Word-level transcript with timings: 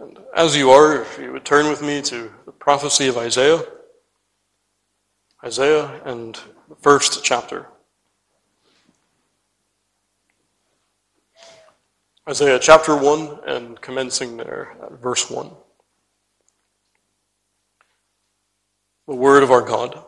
And 0.00 0.18
as 0.36 0.56
you 0.56 0.70
are, 0.70 1.02
if 1.02 1.18
you 1.20 1.32
would 1.32 1.44
turn 1.44 1.68
with 1.68 1.80
me 1.80 2.02
to 2.02 2.32
the 2.46 2.52
prophecy 2.52 3.06
of 3.06 3.16
Isaiah, 3.16 3.62
Isaiah 5.44 6.00
and 6.04 6.34
the 6.68 6.74
first 6.74 7.22
chapter. 7.22 7.68
Isaiah 12.28 12.58
chapter 12.58 12.96
1 12.96 13.40
and 13.46 13.80
commencing 13.80 14.36
there 14.36 14.76
at 14.82 15.00
verse 15.00 15.30
1. 15.30 15.50
The 19.06 19.14
word 19.14 19.44
of 19.44 19.52
our 19.52 19.62
God. 19.62 20.02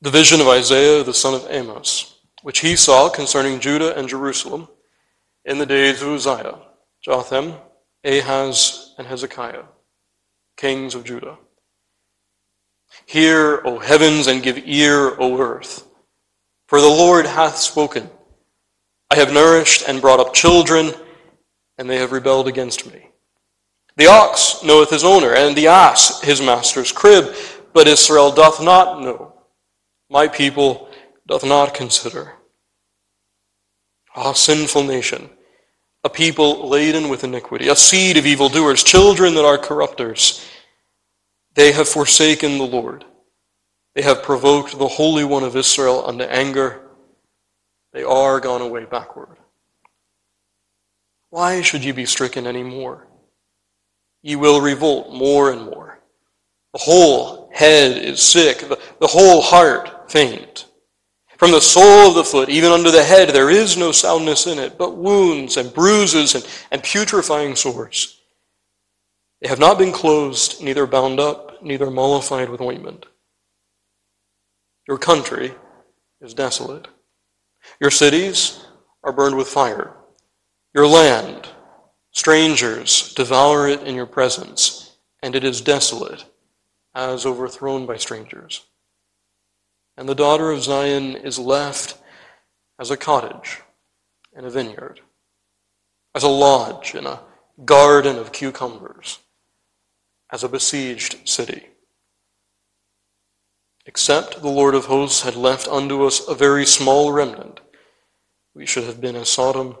The 0.00 0.10
vision 0.10 0.40
of 0.40 0.46
Isaiah 0.46 1.02
the 1.02 1.14
son 1.14 1.34
of 1.34 1.46
Amos, 1.50 2.20
which 2.42 2.60
he 2.60 2.76
saw 2.76 3.08
concerning 3.08 3.58
Judah 3.58 3.96
and 3.98 4.08
Jerusalem 4.08 4.68
in 5.44 5.58
the 5.58 5.66
days 5.66 6.02
of 6.02 6.08
Uzziah, 6.08 6.58
Jotham, 7.02 7.54
Ahaz, 8.04 8.94
and 8.98 9.06
Hezekiah, 9.06 9.64
kings 10.56 10.94
of 10.94 11.04
Judah. 11.04 11.38
Hear, 13.06 13.62
O 13.64 13.78
heavens, 13.78 14.26
and 14.26 14.42
give 14.42 14.58
ear, 14.66 15.16
O 15.18 15.38
earth, 15.38 15.86
for 16.68 16.80
the 16.80 16.88
Lord 16.88 17.26
hath 17.26 17.56
spoken. 17.56 18.10
I 19.10 19.16
have 19.16 19.32
nourished 19.32 19.88
and 19.88 20.00
brought 20.00 20.20
up 20.20 20.34
children, 20.34 20.92
and 21.78 21.88
they 21.88 21.98
have 21.98 22.12
rebelled 22.12 22.48
against 22.48 22.92
me. 22.92 23.08
The 23.96 24.06
ox 24.06 24.62
knoweth 24.62 24.90
his 24.90 25.04
owner, 25.04 25.34
and 25.34 25.56
the 25.56 25.66
ass 25.66 26.20
his 26.22 26.40
master's 26.40 26.92
crib, 26.92 27.34
but 27.72 27.88
Israel 27.88 28.30
doth 28.30 28.62
not 28.62 29.00
know. 29.00 29.34
My 30.08 30.28
people 30.28 30.88
doth 31.26 31.44
not 31.44 31.74
consider. 31.74 32.34
Ah, 34.14 34.32
sinful 34.32 34.82
nation, 34.82 35.30
a 36.04 36.10
people 36.10 36.68
laden 36.68 37.08
with 37.08 37.24
iniquity, 37.24 37.68
a 37.68 37.76
seed 37.76 38.16
of 38.16 38.26
evildoers, 38.26 38.82
children 38.82 39.34
that 39.34 39.44
are 39.44 39.58
corrupters. 39.58 40.44
They 41.54 41.72
have 41.72 41.88
forsaken 41.88 42.58
the 42.58 42.64
Lord. 42.64 43.04
They 43.94 44.02
have 44.02 44.22
provoked 44.22 44.78
the 44.78 44.88
Holy 44.88 45.24
One 45.24 45.44
of 45.44 45.54
Israel 45.54 46.04
unto 46.06 46.24
anger. 46.24 46.80
They 47.92 48.02
are 48.02 48.40
gone 48.40 48.62
away 48.62 48.84
backward. 48.84 49.36
Why 51.30 51.62
should 51.62 51.84
ye 51.84 51.92
be 51.92 52.06
stricken 52.06 52.46
any 52.46 52.62
more? 52.62 53.06
Ye 54.22 54.36
will 54.36 54.60
revolt 54.60 55.12
more 55.12 55.50
and 55.50 55.62
more. 55.62 55.98
The 56.72 56.78
whole 56.78 57.50
head 57.52 57.98
is 57.98 58.22
sick, 58.22 58.60
the, 58.60 58.78
the 58.98 59.06
whole 59.06 59.42
heart 59.42 60.10
faint. 60.10 60.66
From 61.42 61.50
the 61.50 61.60
sole 61.60 62.06
of 62.06 62.14
the 62.14 62.22
foot, 62.22 62.50
even 62.50 62.70
under 62.70 62.92
the 62.92 63.02
head, 63.02 63.30
there 63.30 63.50
is 63.50 63.76
no 63.76 63.90
soundness 63.90 64.46
in 64.46 64.60
it, 64.60 64.78
but 64.78 64.96
wounds 64.96 65.56
and 65.56 65.74
bruises 65.74 66.36
and, 66.36 66.46
and 66.70 66.84
putrefying 66.84 67.56
sores. 67.56 68.20
They 69.40 69.48
have 69.48 69.58
not 69.58 69.76
been 69.76 69.90
closed, 69.90 70.62
neither 70.62 70.86
bound 70.86 71.18
up, 71.18 71.60
neither 71.60 71.90
mollified 71.90 72.48
with 72.48 72.60
ointment. 72.60 73.06
Your 74.86 74.98
country 74.98 75.52
is 76.20 76.32
desolate. 76.32 76.86
Your 77.80 77.90
cities 77.90 78.64
are 79.02 79.10
burned 79.10 79.36
with 79.36 79.48
fire. 79.48 79.96
Your 80.72 80.86
land, 80.86 81.48
strangers 82.12 83.12
devour 83.14 83.66
it 83.66 83.82
in 83.82 83.96
your 83.96 84.06
presence, 84.06 84.96
and 85.24 85.34
it 85.34 85.42
is 85.42 85.60
desolate, 85.60 86.24
as 86.94 87.26
overthrown 87.26 87.84
by 87.84 87.96
strangers. 87.96 88.64
And 89.96 90.08
the 90.08 90.14
daughter 90.14 90.50
of 90.50 90.62
Zion 90.62 91.16
is 91.16 91.38
left 91.38 91.98
as 92.78 92.90
a 92.90 92.96
cottage 92.96 93.60
in 94.36 94.44
a 94.44 94.50
vineyard, 94.50 95.00
as 96.14 96.22
a 96.22 96.28
lodge 96.28 96.94
in 96.94 97.06
a 97.06 97.20
garden 97.64 98.16
of 98.16 98.32
cucumbers, 98.32 99.18
as 100.30 100.42
a 100.42 100.48
besieged 100.48 101.28
city. 101.28 101.66
Except 103.84 104.40
the 104.40 104.48
Lord 104.48 104.74
of 104.74 104.86
hosts 104.86 105.22
had 105.22 105.36
left 105.36 105.68
unto 105.68 106.04
us 106.06 106.26
a 106.26 106.34
very 106.34 106.64
small 106.64 107.12
remnant, 107.12 107.60
we 108.54 108.64
should 108.64 108.84
have 108.84 109.00
been 109.00 109.16
as 109.16 109.28
Sodom, 109.28 109.76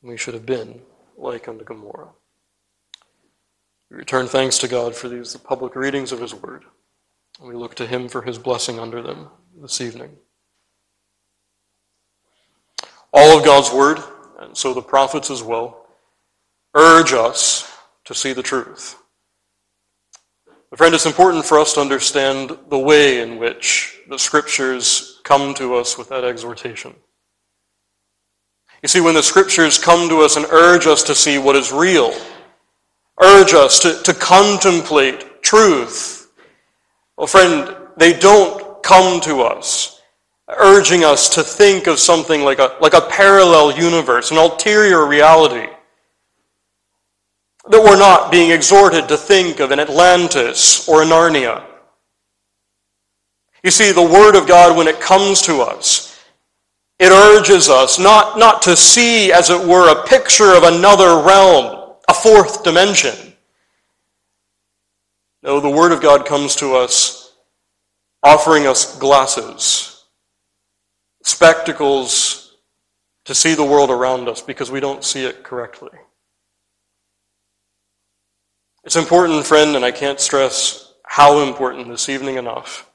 and 0.00 0.10
we 0.10 0.16
should 0.16 0.34
have 0.34 0.46
been 0.46 0.82
like 1.16 1.48
unto 1.48 1.64
Gomorrah. 1.64 2.10
We 3.90 3.96
return 3.96 4.26
thanks 4.26 4.58
to 4.58 4.68
God 4.68 4.94
for 4.94 5.08
these 5.08 5.32
the 5.32 5.38
public 5.38 5.74
readings 5.74 6.12
of 6.12 6.20
His 6.20 6.34
Word, 6.34 6.64
we 7.42 7.54
look 7.54 7.74
to 7.76 7.86
Him 7.86 8.08
for 8.08 8.22
His 8.22 8.38
blessing 8.38 8.78
under 8.78 9.02
them 9.02 9.28
this 9.60 9.80
evening. 9.80 10.16
All 13.12 13.38
of 13.38 13.44
God's 13.44 13.72
Word, 13.72 13.98
and 14.40 14.56
so 14.56 14.72
the 14.72 14.82
prophets 14.82 15.30
as 15.30 15.42
well, 15.42 15.86
urge 16.74 17.12
us 17.12 17.70
to 18.04 18.14
see 18.14 18.32
the 18.32 18.42
truth. 18.42 18.96
But 20.70 20.78
friend, 20.78 20.94
it's 20.94 21.04
important 21.04 21.44
for 21.44 21.58
us 21.58 21.74
to 21.74 21.80
understand 21.80 22.56
the 22.70 22.78
way 22.78 23.20
in 23.20 23.38
which 23.38 24.00
the 24.08 24.18
Scriptures 24.18 25.20
come 25.24 25.52
to 25.54 25.74
us 25.74 25.98
with 25.98 26.08
that 26.08 26.24
exhortation. 26.24 26.94
You 28.82 28.88
see, 28.88 29.00
when 29.00 29.14
the 29.14 29.22
Scriptures 29.22 29.78
come 29.78 30.08
to 30.08 30.20
us 30.22 30.36
and 30.36 30.46
urge 30.46 30.86
us 30.86 31.02
to 31.04 31.14
see 31.14 31.38
what 31.38 31.56
is 31.56 31.72
real, 31.72 32.12
urge 33.20 33.52
us 33.52 33.80
to, 33.80 34.02
to 34.02 34.14
contemplate 34.14 35.42
truth, 35.42 36.21
well, 37.16 37.26
friend, 37.26 37.76
they 37.96 38.12
don't 38.12 38.82
come 38.82 39.20
to 39.22 39.42
us 39.42 40.00
urging 40.58 41.04
us 41.04 41.28
to 41.34 41.42
think 41.42 41.86
of 41.86 41.98
something 41.98 42.42
like 42.42 42.58
a, 42.58 42.76
like 42.80 42.94
a 42.94 43.00
parallel 43.00 43.76
universe, 43.76 44.30
an 44.30 44.36
ulterior 44.36 45.06
reality 45.06 45.66
that 47.68 47.82
we're 47.82 47.98
not 47.98 48.32
being 48.32 48.50
exhorted 48.50 49.08
to 49.08 49.16
think 49.16 49.60
of 49.60 49.70
an 49.70 49.78
Atlantis 49.78 50.88
or 50.88 51.02
a 51.02 51.06
Narnia. 51.06 51.64
You 53.62 53.70
see, 53.70 53.92
the 53.92 54.02
Word 54.02 54.36
of 54.36 54.48
God, 54.48 54.76
when 54.76 54.88
it 54.88 55.00
comes 55.00 55.40
to 55.42 55.60
us, 55.60 56.20
it 56.98 57.12
urges 57.12 57.68
us 57.68 57.98
not, 57.98 58.38
not 58.38 58.62
to 58.62 58.76
see, 58.76 59.32
as 59.32 59.50
it 59.50 59.66
were, 59.66 59.90
a 59.90 60.06
picture 60.06 60.54
of 60.56 60.64
another 60.64 61.22
realm, 61.22 61.94
a 62.08 62.14
fourth 62.14 62.64
dimension. 62.64 63.31
No, 65.42 65.60
the 65.60 65.70
Word 65.70 65.92
of 65.92 66.00
God 66.00 66.24
comes 66.24 66.54
to 66.56 66.74
us 66.74 67.34
offering 68.22 68.66
us 68.66 68.98
glasses, 68.98 70.04
spectacles 71.24 72.56
to 73.24 73.34
see 73.34 73.54
the 73.54 73.64
world 73.64 73.90
around 73.90 74.28
us 74.28 74.40
because 74.40 74.70
we 74.70 74.80
don't 74.80 75.04
see 75.04 75.24
it 75.24 75.42
correctly. 75.42 75.90
It's 78.84 78.96
important, 78.96 79.46
friend, 79.46 79.76
and 79.76 79.84
I 79.84 79.90
can't 79.90 80.20
stress 80.20 80.92
how 81.04 81.40
important 81.40 81.88
this 81.88 82.08
evening 82.08 82.36
enough, 82.36 82.88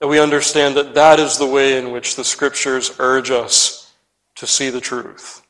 that 0.00 0.08
we 0.08 0.20
understand 0.20 0.76
that 0.76 0.94
that 0.94 1.18
is 1.18 1.38
the 1.38 1.46
way 1.46 1.78
in 1.78 1.90
which 1.90 2.16
the 2.16 2.24
Scriptures 2.24 2.94
urge 2.98 3.30
us 3.30 3.92
to 4.36 4.46
see 4.46 4.70
the 4.70 4.80
truth. 4.80 5.42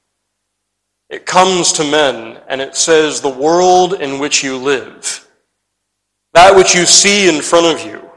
It 1.10 1.26
comes 1.26 1.72
to 1.74 1.84
men 1.84 2.40
and 2.48 2.60
it 2.60 2.74
says, 2.76 3.20
the 3.20 3.28
world 3.28 3.94
in 3.94 4.18
which 4.18 4.42
you 4.42 4.56
live, 4.56 5.21
that 6.34 6.56
which 6.56 6.74
you 6.74 6.86
see 6.86 7.28
in 7.28 7.42
front 7.42 7.66
of 7.66 7.86
you, 7.86 8.08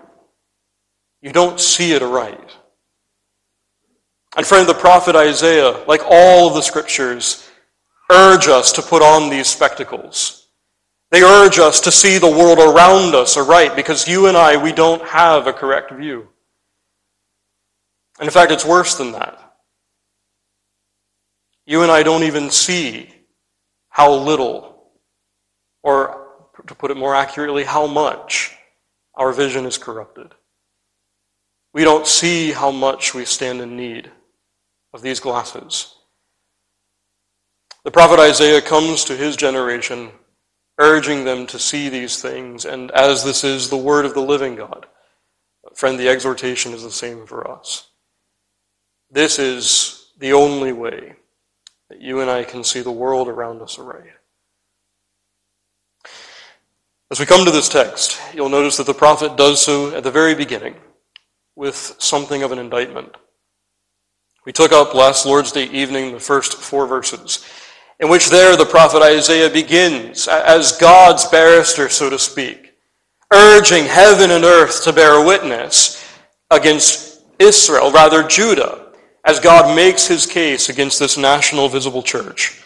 you 1.21 1.31
don't 1.31 1.59
see 1.59 1.93
it 1.93 2.01
aright. 2.01 2.51
And 4.37 4.45
friend, 4.45 4.67
the 4.67 4.73
prophet 4.73 5.15
Isaiah, 5.15 5.83
like 5.87 6.01
all 6.05 6.47
of 6.47 6.55
the 6.55 6.61
Scriptures, 6.61 7.49
urge 8.11 8.47
us 8.47 8.71
to 8.73 8.81
put 8.81 9.01
on 9.01 9.29
these 9.29 9.47
spectacles 9.47 10.45
they 11.11 11.21
urge 11.21 11.59
us 11.59 11.79
to 11.81 11.93
see 11.93 12.17
the 12.17 12.29
world 12.29 12.59
around 12.59 13.15
us 13.15 13.37
aright 13.37 13.75
because 13.75 14.05
you 14.05 14.27
and 14.27 14.35
I, 14.35 14.57
we 14.61 14.73
don't 14.73 15.01
have 15.03 15.47
a 15.47 15.53
correct 15.53 15.91
view. 15.91 16.27
And 18.19 18.27
in 18.27 18.31
fact, 18.31 18.51
it's 18.51 18.65
worse 18.65 18.95
than 18.95 19.11
that. 19.13 19.39
You 21.65 21.83
and 21.83 21.91
I 21.91 22.03
don't 22.03 22.23
even 22.23 22.51
see 22.51 23.09
how 23.89 24.13
little, 24.13 24.89
or 25.83 26.24
to 26.67 26.75
put 26.75 26.91
it 26.91 26.97
more 26.97 27.15
accurately, 27.15 27.63
how 27.63 27.87
much 27.87 28.55
our 29.15 29.31
vision 29.31 29.65
is 29.65 29.77
corrupted. 29.77 30.33
We 31.73 31.83
don't 31.83 32.07
see 32.07 32.51
how 32.51 32.71
much 32.71 33.13
we 33.13 33.25
stand 33.25 33.61
in 33.61 33.75
need 33.75 34.11
of 34.93 35.01
these 35.01 35.19
glasses. 35.19 35.95
The 37.83 37.91
prophet 37.91 38.19
Isaiah 38.19 38.61
comes 38.61 39.03
to 39.05 39.17
his 39.17 39.35
generation 39.35 40.11
urging 40.77 41.23
them 41.23 41.47
to 41.47 41.59
see 41.59 41.89
these 41.89 42.21
things, 42.21 42.65
and 42.65 42.91
as 42.91 43.23
this 43.23 43.43
is 43.43 43.69
the 43.69 43.77
word 43.77 44.05
of 44.05 44.13
the 44.13 44.21
living 44.21 44.55
God, 44.55 44.87
friend, 45.73 45.99
the 45.99 46.09
exhortation 46.09 46.73
is 46.73 46.83
the 46.83 46.91
same 46.91 47.25
for 47.25 47.49
us. 47.49 47.89
This 49.09 49.39
is 49.39 50.11
the 50.17 50.33
only 50.33 50.73
way 50.73 51.15
that 51.89 52.01
you 52.01 52.21
and 52.21 52.29
I 52.29 52.43
can 52.43 52.63
see 52.63 52.81
the 52.81 52.91
world 52.91 53.27
around 53.27 53.61
us 53.61 53.77
aright. 53.77 54.14
As 57.11 57.19
we 57.19 57.27
come 57.27 57.45
to 57.45 57.51
this 57.51 57.69
text, 57.69 58.19
you'll 58.33 58.49
notice 58.49 58.77
that 58.77 58.87
the 58.87 58.93
prophet 58.93 59.37
does 59.37 59.63
so 59.63 59.95
at 59.95 60.03
the 60.03 60.09
very 60.09 60.33
beginning 60.33 60.75
with 61.55 61.95
something 61.99 62.41
of 62.41 62.51
an 62.51 62.57
indictment. 62.57 63.15
We 64.43 64.51
took 64.51 64.71
up 64.71 64.95
last 64.95 65.25
Lord's 65.25 65.51
Day 65.51 65.65
evening 65.65 66.13
the 66.13 66.19
first 66.19 66.57
four 66.57 66.87
verses. 66.87 67.45
in 67.99 68.09
which 68.09 68.29
there 68.29 68.55
the 68.55 68.65
prophet 68.65 69.01
Isaiah 69.01 69.49
begins 69.49 70.27
as 70.27 70.77
God's 70.77 71.25
barrister, 71.25 71.89
so 71.89 72.09
to 72.09 72.19
speak, 72.19 72.73
urging 73.33 73.85
heaven 73.85 74.31
and 74.31 74.43
earth 74.43 74.83
to 74.83 74.93
bear 74.93 75.25
witness 75.25 76.03
against 76.51 77.23
Israel, 77.39 77.91
rather 77.91 78.23
Judah, 78.23 78.87
as 79.23 79.39
God 79.39 79.75
makes 79.75 80.07
his 80.07 80.25
case 80.25 80.69
against 80.69 80.99
this 80.99 81.17
national 81.17 81.69
visible 81.69 82.03
church. 82.03 82.61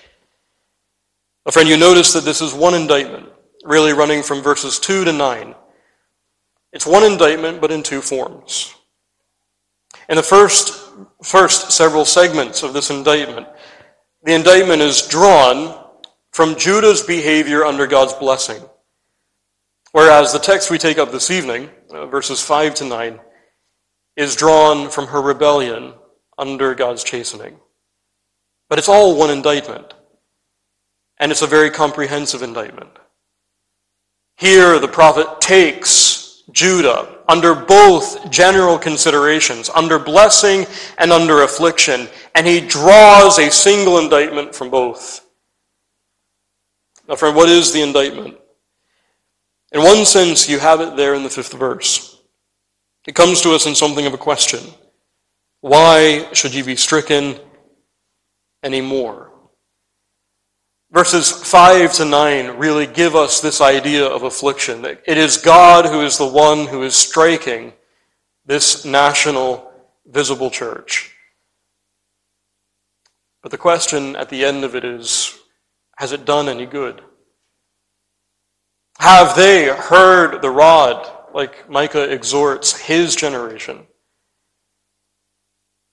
A 1.45 1.51
friend, 1.51 1.69
you 1.69 1.77
notice 1.77 2.11
that 2.13 2.25
this 2.25 2.41
is 2.41 2.53
one 2.53 2.73
indictment, 2.73 3.27
really 3.63 3.93
running 3.93 4.23
from 4.23 4.41
verses 4.41 4.79
2 4.79 5.05
to 5.05 5.13
9. 5.13 5.55
It's 6.71 6.85
one 6.85 7.03
indictment, 7.03 7.61
but 7.61 7.71
in 7.71 7.83
two 7.83 8.01
forms. 8.01 8.75
In 10.07 10.15
the 10.15 10.23
first, 10.23 10.91
first 11.23 11.71
several 11.71 12.05
segments 12.05 12.63
of 12.63 12.73
this 12.73 12.89
indictment, 12.89 13.47
the 14.23 14.33
indictment 14.33 14.81
is 14.81 15.07
drawn 15.07 15.83
from 16.31 16.55
Judah's 16.55 17.01
behavior 17.01 17.65
under 17.65 17.87
God's 17.87 18.13
blessing. 18.13 18.61
Whereas 19.91 20.31
the 20.31 20.39
text 20.39 20.69
we 20.69 20.77
take 20.77 20.97
up 20.97 21.11
this 21.11 21.31
evening, 21.31 21.69
uh, 21.89 22.05
verses 22.05 22.41
5 22.41 22.75
to 22.75 22.85
9, 22.85 23.19
is 24.15 24.35
drawn 24.35 24.89
from 24.89 25.07
her 25.07 25.21
rebellion 25.21 25.93
under 26.37 26.75
God's 26.75 27.03
chastening. 27.03 27.59
But 28.69 28.77
it's 28.77 28.89
all 28.89 29.17
one 29.17 29.31
indictment. 29.31 29.93
And 31.19 31.31
it's 31.31 31.41
a 31.41 31.47
very 31.47 31.69
comprehensive 31.69 32.41
indictment. 32.41 32.91
Here, 34.39 34.79
the 34.79 34.87
prophet 34.87 35.41
takes 35.41 36.43
Judah 36.53 37.17
under 37.27 37.53
both 37.53 38.31
general 38.31 38.79
considerations, 38.79 39.69
under 39.69 39.99
blessing 39.99 40.65
and 40.97 41.11
under 41.11 41.41
affliction, 41.41 42.07
and 42.35 42.47
he 42.47 42.61
draws 42.61 43.37
a 43.37 43.51
single 43.51 43.99
indictment 43.99 44.55
from 44.55 44.69
both. 44.69 45.25
Now, 47.09 47.17
friend, 47.17 47.35
what 47.35 47.49
is 47.49 47.73
the 47.73 47.81
indictment? 47.81 48.37
In 49.73 49.83
one 49.83 50.05
sense, 50.05 50.47
you 50.47 50.57
have 50.57 50.79
it 50.79 50.95
there 50.95 51.15
in 51.15 51.23
the 51.23 51.29
fifth 51.29 51.53
verse. 51.53 52.21
It 53.05 53.15
comes 53.15 53.41
to 53.41 53.51
us 53.51 53.65
in 53.65 53.75
something 53.75 54.05
of 54.05 54.13
a 54.13 54.17
question. 54.17 54.61
Why 55.59 56.31
should 56.31 56.53
ye 56.53 56.61
be 56.61 56.77
stricken 56.77 57.37
any 58.63 58.79
more? 58.79 59.28
Verses 60.91 61.31
5 61.31 61.93
to 61.93 62.05
9 62.05 62.57
really 62.57 62.87
give 62.87 63.15
us 63.15 63.41
this 63.41 63.61
idea 63.61 64.05
of 64.05 64.23
affliction. 64.23 64.83
It 64.83 65.17
is 65.17 65.37
God 65.37 65.85
who 65.85 66.01
is 66.01 66.17
the 66.17 66.27
one 66.27 66.65
who 66.65 66.81
is 66.81 66.95
striking 66.95 67.73
this 68.45 68.85
national 68.85 69.71
visible 70.07 70.49
church. 70.49 71.15
But 73.43 73.51
the 73.51 73.57
question 73.57 74.15
at 74.15 74.29
the 74.29 74.43
end 74.43 74.63
of 74.63 74.75
it 74.75 74.83
is 74.83 75.37
has 75.97 76.11
it 76.11 76.25
done 76.25 76.49
any 76.49 76.65
good? 76.65 77.01
Have 78.99 79.35
they 79.35 79.65
heard 79.67 80.41
the 80.41 80.49
rod, 80.49 81.09
like 81.33 81.69
Micah 81.69 82.11
exhorts 82.11 82.77
his 82.77 83.15
generation? 83.15 83.85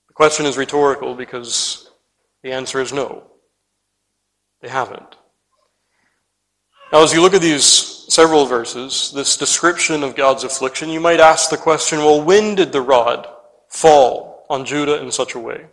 The 0.07 0.13
question 0.13 0.45
is 0.45 0.57
rhetorical 0.57 1.13
because 1.13 1.89
the 2.41 2.51
answer 2.51 2.81
is 2.81 2.91
no. 2.91 3.29
They 4.61 4.69
haven't. 4.69 5.17
Now, 6.91 7.03
as 7.03 7.13
you 7.13 7.21
look 7.21 7.33
at 7.33 7.41
these 7.41 7.65
several 8.07 8.45
verses, 8.45 9.11
this 9.13 9.35
description 9.35 10.03
of 10.03 10.15
God's 10.15 10.43
affliction, 10.43 10.89
you 10.89 11.01
might 11.01 11.19
ask 11.19 11.49
the 11.49 11.57
question 11.57 11.99
well, 11.99 12.21
when 12.21 12.55
did 12.55 12.71
the 12.71 12.81
rod 12.81 13.27
fall 13.67 14.45
on 14.49 14.65
Judah 14.65 15.01
in 15.01 15.11
such 15.11 15.35
a 15.35 15.39
way? 15.39 15.65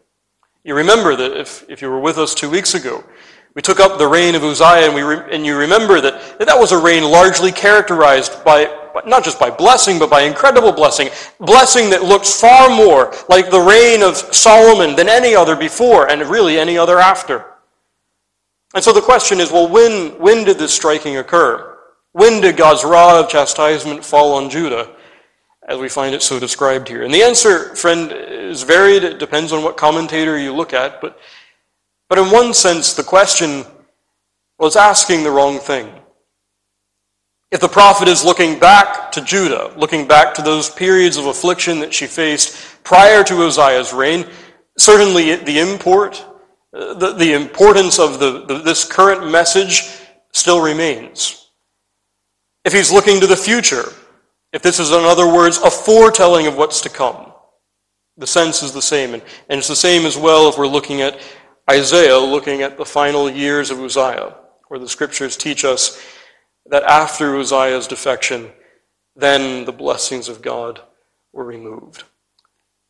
You 0.65 0.75
remember 0.75 1.15
that 1.15 1.39
if, 1.39 1.65
if 1.69 1.83
you 1.83 1.89
were 1.89 2.01
with 2.01 2.19
us 2.19 2.35
two 2.35 2.51
weeks 2.51 2.75
ago, 2.75 3.05
we 3.55 3.63
took 3.63 3.79
up 3.79 3.99
the 3.99 4.09
reign 4.09 4.35
of 4.35 4.43
Uzziah, 4.43 4.87
and, 4.87 4.95
we 4.95 5.03
re, 5.03 5.21
and 5.31 5.47
you 5.47 5.57
remember 5.57 6.01
that, 6.01 6.39
that 6.39 6.47
that 6.49 6.59
was 6.59 6.73
a 6.73 6.79
reign 6.79 7.05
largely 7.05 7.53
characterized 7.53 8.45
by, 8.45 8.67
not 9.07 9.23
just 9.23 9.39
by 9.39 9.51
blessing, 9.51 10.01
but 10.01 10.11
by 10.11 10.23
incredible 10.23 10.73
blessing. 10.73 11.11
Blessing 11.39 11.91
that 11.91 12.03
looks 12.03 12.41
far 12.41 12.69
more 12.69 13.15
like 13.29 13.51
the 13.51 13.61
reign 13.61 14.03
of 14.03 14.17
Solomon 14.17 14.97
than 14.97 15.09
any 15.09 15.37
other 15.37 15.55
before, 15.55 16.11
and 16.11 16.21
really 16.23 16.59
any 16.59 16.77
other 16.77 16.99
after. 16.99 17.54
And 18.75 18.82
so 18.82 18.93
the 18.93 19.00
question 19.00 19.41
is 19.41 19.50
well, 19.50 19.69
when, 19.69 20.19
when 20.19 20.44
did 20.44 20.59
this 20.59 20.75
striking 20.75 21.17
occur? 21.17 21.79
When 22.12 22.41
did 22.41 22.56
God's 22.56 22.85
rod 22.85 23.25
of 23.25 23.31
chastisement 23.31 24.05
fall 24.05 24.35
on 24.35 24.50
Judah, 24.50 24.91
as 25.69 25.79
we 25.79 25.88
find 25.88 26.15
it 26.15 26.23
so 26.23 26.38
described 26.38 26.88
here? 26.88 27.03
And 27.03 27.15
the 27.15 27.23
answer, 27.23 27.75
friend, 27.76 28.12
is 28.12 28.62
varied. 28.62 29.05
It 29.05 29.19
depends 29.19 29.53
on 29.53 29.62
what 29.62 29.76
commentator 29.76 30.38
you 30.38 30.53
look 30.53 30.73
at. 30.73 31.00
But, 31.00 31.19
but 32.09 32.19
in 32.19 32.31
one 32.31 32.53
sense, 32.55 32.94
the 32.94 33.03
question 33.03 33.65
was 34.59 34.77
asking 34.77 35.23
the 35.23 35.31
wrong 35.31 35.59
thing. 35.59 35.93
If 37.50 37.61
the 37.61 37.69
prophet 37.69 38.09
is 38.09 38.25
looking 38.25 38.59
back 38.59 39.12
to 39.12 39.20
Judah, 39.20 39.73
looking 39.77 40.09
back 40.09 40.35
to 40.35 40.43
those 40.43 40.69
periods 40.69 41.17
of 41.17 41.27
affliction 41.27 41.79
that 41.81 41.94
she 41.94 42.06
faced 42.06 42.82
prior 42.82 43.23
to 43.25 43.43
Uzziah's 43.43 43.93
reign, 43.93 44.27
certainly 44.77 45.37
the 45.37 45.61
import 45.61 46.25
the, 46.75 47.15
the 47.17 47.32
importance 47.32 48.00
of 48.00 48.19
the, 48.19 48.44
the, 48.47 48.59
this 48.59 48.85
current 48.85 49.31
message 49.31 49.88
still 50.32 50.61
remains. 50.61 51.50
If 52.65 52.73
he's 52.73 52.91
looking 52.91 53.21
to 53.21 53.29
the 53.29 53.37
future, 53.37 53.93
if 54.53 54.62
this 54.62 54.81
is, 54.81 54.91
in 54.91 55.05
other 55.05 55.32
words, 55.32 55.59
a 55.59 55.71
foretelling 55.71 56.49
of 56.49 56.56
what's 56.56 56.81
to 56.81 56.88
come, 56.88 57.32
the 58.17 58.26
sense 58.26 58.62
is 58.62 58.73
the 58.73 58.82
same. 58.82 59.15
And, 59.15 59.23
and 59.49 59.59
it's 59.59 59.69
the 59.69 59.76
same 59.76 60.05
as 60.05 60.17
well 60.17 60.49
if 60.49 60.59
we're 60.59 60.67
looking 60.67 61.00
at 61.00 61.21
Isaiah, 61.71 62.19
looking 62.19 62.62
at 62.62 62.77
the 62.77 62.85
final 62.85 63.31
years 63.31 63.70
of 63.70 63.79
Uzziah, 63.79 64.35
where 64.67 64.81
the 64.81 64.88
scriptures 64.88 65.37
teach 65.37 65.65
us 65.65 66.03
that 66.67 66.82
after 66.82 67.37
Uzziah's 67.37 67.87
defection, 67.87 68.50
then 69.15 69.65
the 69.65 69.73
blessings 69.73 70.29
of 70.29 70.43
God 70.43 70.81
were 71.32 71.44
removed. 71.44 72.03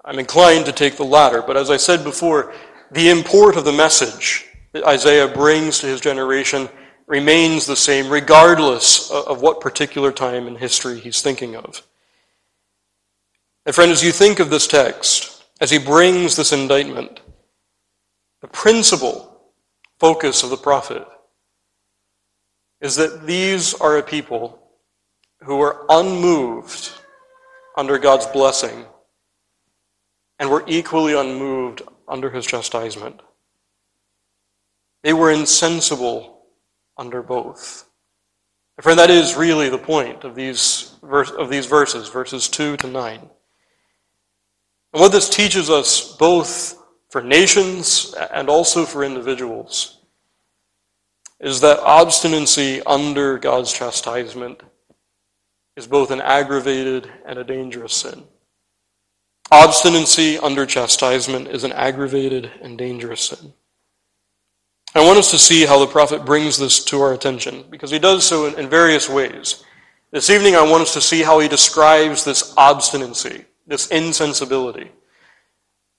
I'm 0.04 0.18
inclined 0.18 0.66
to 0.66 0.72
take 0.72 0.96
the 0.96 1.04
latter, 1.04 1.42
but 1.42 1.56
as 1.56 1.70
I 1.70 1.76
said 1.76 2.02
before, 2.02 2.54
the 2.94 3.10
import 3.10 3.56
of 3.56 3.64
the 3.64 3.72
message 3.72 4.46
that 4.72 4.84
Isaiah 4.84 5.26
brings 5.26 5.80
to 5.80 5.86
his 5.86 6.00
generation 6.00 6.68
remains 7.06 7.66
the 7.66 7.76
same, 7.76 8.08
regardless 8.08 9.10
of 9.10 9.42
what 9.42 9.60
particular 9.60 10.12
time 10.12 10.46
in 10.46 10.56
history 10.56 11.00
he's 11.00 11.20
thinking 11.20 11.56
of. 11.56 11.82
And, 13.66 13.74
friend, 13.74 13.90
as 13.90 14.02
you 14.02 14.12
think 14.12 14.38
of 14.38 14.48
this 14.48 14.66
text, 14.66 15.44
as 15.60 15.70
he 15.70 15.78
brings 15.78 16.36
this 16.36 16.52
indictment, 16.52 17.20
the 18.40 18.48
principal 18.48 19.40
focus 19.98 20.42
of 20.42 20.50
the 20.50 20.56
prophet 20.56 21.06
is 22.80 22.96
that 22.96 23.26
these 23.26 23.74
are 23.74 23.96
a 23.96 24.02
people 24.02 24.60
who 25.42 25.60
are 25.60 25.84
unmoved 25.88 26.90
under 27.76 27.98
God's 27.98 28.26
blessing 28.26 28.84
and 30.38 30.48
were 30.48 30.64
equally 30.66 31.14
unmoved 31.14 31.82
under 32.08 32.30
his 32.30 32.46
chastisement. 32.46 33.20
They 35.02 35.12
were 35.12 35.30
insensible 35.30 36.46
under 36.96 37.22
both. 37.22 37.88
friend, 38.80 38.98
that 38.98 39.10
is 39.10 39.36
really 39.36 39.68
the 39.68 39.78
point 39.78 40.24
of 40.24 40.34
these, 40.34 40.94
verse, 41.02 41.30
of 41.30 41.50
these 41.50 41.66
verses, 41.66 42.08
verses 42.08 42.48
2 42.48 42.76
to 42.78 42.86
9. 42.86 43.20
And 43.20 43.30
what 44.92 45.12
this 45.12 45.28
teaches 45.28 45.70
us, 45.70 46.16
both 46.16 46.82
for 47.10 47.20
nations 47.20 48.14
and 48.32 48.48
also 48.48 48.84
for 48.84 49.04
individuals, 49.04 50.00
is 51.40 51.60
that 51.60 51.80
obstinacy 51.80 52.80
under 52.86 53.38
God's 53.38 53.72
chastisement 53.72 54.62
is 55.76 55.86
both 55.86 56.10
an 56.10 56.20
aggravated 56.20 57.10
and 57.26 57.38
a 57.38 57.44
dangerous 57.44 57.94
sin. 57.94 58.24
Obstinacy 59.50 60.38
under 60.38 60.66
chastisement 60.66 61.48
is 61.48 61.64
an 61.64 61.72
aggravated 61.72 62.50
and 62.62 62.78
dangerous 62.78 63.28
sin. 63.28 63.52
I 64.94 65.04
want 65.04 65.18
us 65.18 65.30
to 65.32 65.38
see 65.38 65.66
how 65.66 65.78
the 65.78 65.90
prophet 65.90 66.24
brings 66.24 66.56
this 66.56 66.84
to 66.84 67.00
our 67.00 67.12
attention, 67.12 67.64
because 67.70 67.90
he 67.90 67.98
does 67.98 68.24
so 68.26 68.46
in, 68.46 68.68
various 68.68 69.08
ways. 69.08 69.64
This 70.12 70.30
evening, 70.30 70.54
I 70.54 70.62
want 70.62 70.82
us 70.82 70.94
to 70.94 71.00
see 71.00 71.22
how 71.22 71.40
he 71.40 71.48
describes 71.48 72.24
this 72.24 72.54
obstinacy, 72.56 73.44
this 73.66 73.88
insensibility. 73.88 74.92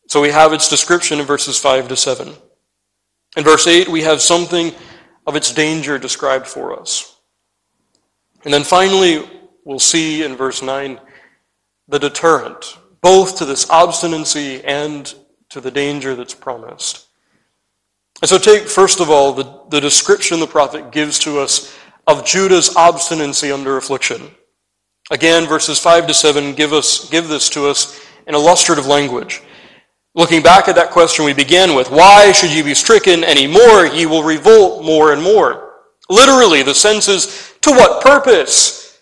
So 0.08 0.22
we 0.22 0.30
have 0.30 0.54
its 0.54 0.70
description 0.70 1.20
in 1.20 1.26
verses 1.26 1.60
5 1.60 1.90
to 1.90 1.98
7. 1.98 2.34
In 3.36 3.44
verse 3.44 3.68
8, 3.68 3.90
we 3.90 4.02
have 4.04 4.22
something 4.22 4.74
of 5.28 5.36
its 5.36 5.52
danger 5.52 5.98
described 5.98 6.48
for 6.48 6.80
us. 6.80 7.20
And 8.46 8.54
then 8.54 8.64
finally, 8.64 9.28
we'll 9.66 9.80
see 9.80 10.24
in 10.24 10.36
verse 10.38 10.62
9 10.62 11.00
the 11.88 12.00
deterrent, 12.00 12.78
both 13.06 13.38
to 13.38 13.46
this 13.46 13.70
obstinacy 13.70 14.64
and 14.64 15.14
to 15.48 15.62
the 15.62 15.70
danger 15.70 16.16
that's 16.16 16.34
promised. 16.34 17.06
And 18.24 18.28
so, 18.28 18.40
take 18.40 18.64
first 18.64 19.00
of 19.00 19.12
all 19.12 19.32
the, 19.32 19.62
the 19.70 19.80
description 19.80 20.40
the 20.40 20.48
prophet 20.48 20.92
gives 20.92 21.20
to 21.20 21.38
us 21.38 21.78
of 22.08 22.26
Judah's 22.26 22.76
obstinacy 22.76 23.52
under 23.52 23.78
affliction. 23.78 24.32
Again, 25.12 25.46
verses 25.46 25.78
5 25.78 26.08
to 26.08 26.16
7 26.16 26.56
give, 26.56 26.74
us, 26.74 27.08
give 27.12 27.28
this 27.28 27.48
to 27.52 27.68
us 27.68 28.04
in 28.26 28.34
illustrative 28.34 28.88
language. 28.88 29.44
Looking 30.16 30.42
back 30.42 30.68
at 30.68 30.74
that 30.74 30.90
question 30.90 31.26
we 31.26 31.34
began 31.34 31.76
with, 31.76 31.92
why 31.92 32.32
should 32.32 32.52
you 32.52 32.64
be 32.64 32.74
stricken 32.74 33.24
any 33.24 33.46
more? 33.46 33.86
Ye 33.86 34.08
will 34.08 34.24
revolt 34.24 34.84
more 34.84 35.14
and 35.14 35.22
more. 35.22 35.76
Literally, 36.10 36.64
the 36.64 36.74
sense 36.74 37.08
is, 37.08 37.54
to 37.62 37.70
what 37.70 38.04
purpose? 38.04 39.00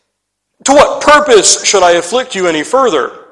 To 0.65 0.73
what 0.73 1.01
purpose 1.01 1.63
should 1.63 1.83
I 1.83 1.91
afflict 1.91 2.35
you 2.35 2.47
any 2.47 2.63
further? 2.63 3.22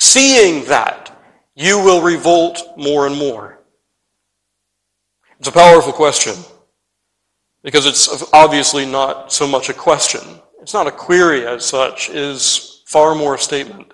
Seeing 0.00 0.64
that, 0.64 1.14
you 1.54 1.78
will 1.78 2.00
revolt 2.00 2.58
more 2.78 3.06
and 3.06 3.16
more. 3.16 3.60
It's 5.38 5.48
a 5.48 5.52
powerful 5.52 5.92
question 5.92 6.34
because 7.62 7.84
it's 7.84 8.24
obviously 8.32 8.86
not 8.86 9.30
so 9.30 9.46
much 9.46 9.68
a 9.68 9.74
question. 9.74 10.22
It's 10.62 10.72
not 10.72 10.86
a 10.86 10.90
query 10.90 11.46
as 11.46 11.66
such, 11.66 12.08
is 12.08 12.82
far 12.86 13.14
more 13.14 13.34
a 13.34 13.38
statement. 13.38 13.92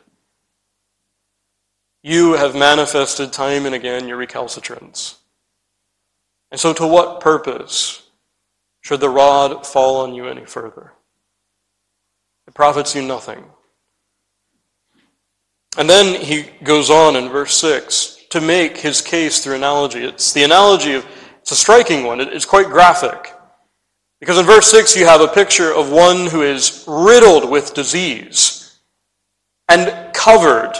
You 2.04 2.34
have 2.34 2.54
manifested 2.54 3.32
time 3.32 3.66
and 3.66 3.74
again 3.74 4.06
your 4.06 4.16
recalcitrance. 4.16 5.18
And 6.52 6.60
so, 6.60 6.72
to 6.74 6.86
what 6.86 7.20
purpose 7.20 8.08
should 8.80 9.00
the 9.00 9.08
rod 9.08 9.66
fall 9.66 10.02
on 10.02 10.14
you 10.14 10.28
any 10.28 10.44
further? 10.44 10.92
It 12.46 12.54
profits 12.54 12.94
you 12.94 13.02
nothing. 13.02 13.44
And 15.78 15.88
then 15.88 16.20
he 16.20 16.44
goes 16.62 16.90
on 16.90 17.16
in 17.16 17.28
verse 17.28 17.54
6 17.56 18.24
to 18.30 18.40
make 18.40 18.78
his 18.78 19.02
case 19.02 19.42
through 19.42 19.56
analogy. 19.56 20.04
It's 20.04 20.32
the 20.32 20.44
analogy 20.44 20.94
of, 20.94 21.06
it's 21.40 21.52
a 21.52 21.56
striking 21.56 22.04
one, 22.04 22.20
it's 22.20 22.44
quite 22.44 22.66
graphic. 22.66 23.32
Because 24.20 24.38
in 24.38 24.46
verse 24.46 24.70
6, 24.70 24.96
you 24.96 25.06
have 25.06 25.20
a 25.20 25.28
picture 25.28 25.74
of 25.74 25.92
one 25.92 26.26
who 26.26 26.42
is 26.42 26.84
riddled 26.88 27.50
with 27.50 27.74
disease 27.74 28.80
and 29.68 30.14
covered 30.14 30.72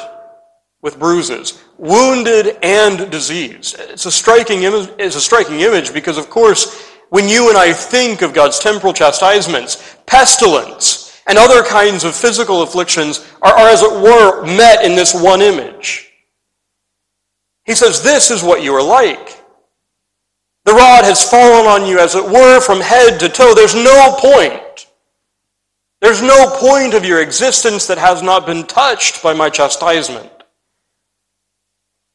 with 0.80 0.98
bruises, 0.98 1.62
wounded 1.76 2.56
and 2.62 3.10
diseased. 3.10 3.76
It's 3.78 4.06
a 4.06 4.10
striking, 4.10 4.62
Im- 4.62 4.88
it's 4.98 5.16
a 5.16 5.20
striking 5.20 5.60
image 5.60 5.92
because, 5.92 6.16
of 6.16 6.30
course, 6.30 6.90
when 7.10 7.28
you 7.28 7.48
and 7.48 7.58
I 7.58 7.72
think 7.72 8.22
of 8.22 8.32
God's 8.32 8.58
temporal 8.58 8.92
chastisements, 8.92 9.96
pestilence 10.06 11.05
and 11.26 11.38
other 11.38 11.62
kinds 11.62 12.04
of 12.04 12.14
physical 12.14 12.62
afflictions 12.62 13.26
are, 13.42 13.52
are, 13.52 13.68
as 13.68 13.82
it 13.82 13.92
were, 13.92 14.44
met 14.46 14.84
in 14.84 14.94
this 14.94 15.14
one 15.14 15.42
image. 15.42 16.10
He 17.64 17.74
says, 17.74 18.02
This 18.02 18.30
is 18.30 18.42
what 18.42 18.62
you 18.62 18.74
are 18.74 18.82
like. 18.82 19.42
The 20.64 20.72
rod 20.72 21.04
has 21.04 21.28
fallen 21.28 21.66
on 21.66 21.88
you, 21.88 21.98
as 21.98 22.14
it 22.14 22.24
were, 22.24 22.60
from 22.60 22.80
head 22.80 23.20
to 23.20 23.28
toe. 23.28 23.54
There's 23.54 23.74
no 23.74 24.16
point. 24.18 24.86
There's 26.00 26.22
no 26.22 26.50
point 26.58 26.94
of 26.94 27.04
your 27.04 27.20
existence 27.22 27.86
that 27.86 27.98
has 27.98 28.22
not 28.22 28.46
been 28.46 28.66
touched 28.66 29.22
by 29.22 29.32
my 29.32 29.48
chastisement. 29.48 30.30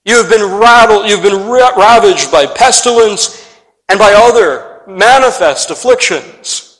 You 0.06 0.16
have 0.18 0.30
been 0.30 0.60
rattled, 0.60 1.10
you've 1.10 1.24
been 1.24 1.50
ravaged 1.50 2.32
by 2.32 2.46
pestilence 2.46 3.48
and 3.90 4.00
by 4.00 4.14
other 4.14 4.82
manifest 4.88 5.70
afflictions. 5.70 6.71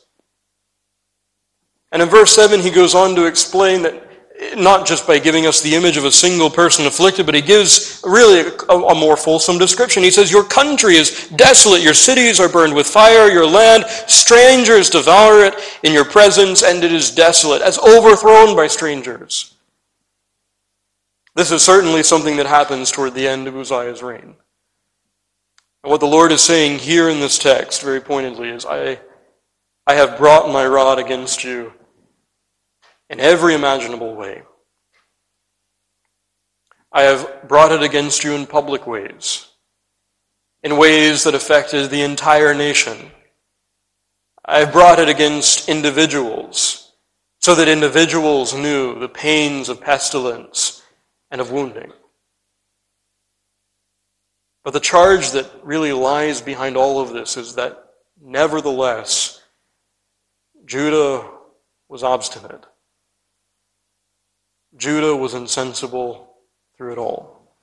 And 1.92 2.00
in 2.00 2.08
verse 2.08 2.34
7, 2.34 2.60
he 2.60 2.70
goes 2.70 2.94
on 2.94 3.14
to 3.16 3.26
explain 3.26 3.82
that 3.82 4.08
not 4.56 4.86
just 4.86 5.06
by 5.06 5.18
giving 5.18 5.46
us 5.46 5.60
the 5.60 5.74
image 5.74 5.96
of 5.96 6.04
a 6.04 6.10
single 6.10 6.50
person 6.50 6.86
afflicted, 6.86 7.26
but 7.26 7.34
he 7.34 7.40
gives 7.40 8.00
really 8.04 8.40
a, 8.68 8.72
a, 8.72 8.94
more 8.94 9.16
fulsome 9.16 9.58
description. 9.58 10.02
He 10.02 10.10
says, 10.10 10.32
Your 10.32 10.44
country 10.44 10.96
is 10.96 11.28
desolate, 11.36 11.82
your 11.82 11.94
cities 11.94 12.40
are 12.40 12.48
burned 12.48 12.74
with 12.74 12.86
fire, 12.86 13.30
your 13.30 13.46
land, 13.46 13.84
strangers 14.08 14.90
devour 14.90 15.44
it 15.44 15.54
in 15.82 15.92
your 15.92 16.04
presence, 16.04 16.62
and 16.62 16.82
it 16.82 16.92
is 16.92 17.10
desolate, 17.10 17.62
as 17.62 17.78
overthrown 17.78 18.56
by 18.56 18.66
strangers. 18.66 19.54
This 21.34 21.50
is 21.50 21.62
certainly 21.62 22.02
something 22.02 22.36
that 22.36 22.46
happens 22.46 22.90
toward 22.90 23.14
the 23.14 23.28
end 23.28 23.48
of 23.48 23.56
Uzziah's 23.56 24.02
reign. 24.02 24.34
And 25.82 25.90
what 25.90 26.00
the 26.00 26.06
Lord 26.06 26.30
is 26.32 26.42
saying 26.42 26.80
here 26.80 27.08
in 27.08 27.20
this 27.20 27.38
text, 27.38 27.82
very 27.82 28.00
pointedly, 28.00 28.48
is 28.48 28.66
I, 28.66 29.00
I 29.86 29.94
have 29.94 30.18
brought 30.18 30.52
my 30.52 30.66
rod 30.66 30.98
against 30.98 31.42
you 31.42 31.72
in 33.10 33.20
every 33.20 33.54
imaginable 33.54 34.14
way. 34.14 34.42
I 36.92 37.02
have 37.02 37.48
brought 37.48 37.72
it 37.72 37.82
against 37.82 38.22
you 38.22 38.32
in 38.32 38.46
public 38.46 38.86
ways, 38.86 39.48
in 40.62 40.76
ways 40.76 41.24
that 41.24 41.34
affected 41.34 41.90
the 41.90 42.02
entire 42.02 42.54
nation. 42.54 43.10
I 44.44 44.58
have 44.58 44.72
brought 44.72 44.98
it 44.98 45.08
against 45.08 45.68
individuals, 45.68 46.92
so 47.40 47.54
that 47.54 47.68
individuals 47.68 48.54
knew 48.54 48.98
the 48.98 49.08
pains 49.08 49.68
of 49.68 49.80
pestilence 49.80 50.82
and 51.30 51.40
of 51.40 51.50
wounding. 51.50 51.92
But 54.64 54.74
the 54.74 54.80
charge 54.80 55.30
that 55.32 55.50
really 55.62 55.92
lies 55.92 56.40
behind 56.40 56.76
all 56.76 57.00
of 57.00 57.12
this 57.12 57.36
is 57.36 57.54
that 57.54 57.84
nevertheless, 58.20 59.42
Judah 60.64 61.28
was 61.88 62.02
obstinate. 62.02 62.64
Judah 64.82 65.14
was 65.14 65.32
insensible 65.32 66.34
through 66.76 66.90
it 66.90 66.98
all. 66.98 67.54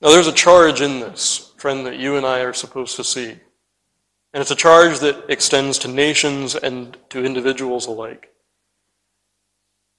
Now, 0.00 0.10
there's 0.10 0.28
a 0.28 0.32
charge 0.32 0.80
in 0.80 1.00
this, 1.00 1.52
friend, 1.56 1.84
that 1.86 1.98
you 1.98 2.14
and 2.16 2.24
I 2.24 2.42
are 2.42 2.52
supposed 2.52 2.94
to 2.94 3.02
see. 3.02 3.30
And 4.32 4.40
it's 4.40 4.52
a 4.52 4.54
charge 4.54 5.00
that 5.00 5.28
extends 5.28 5.78
to 5.78 5.88
nations 5.88 6.54
and 6.54 6.96
to 7.10 7.24
individuals 7.24 7.88
alike. 7.88 8.32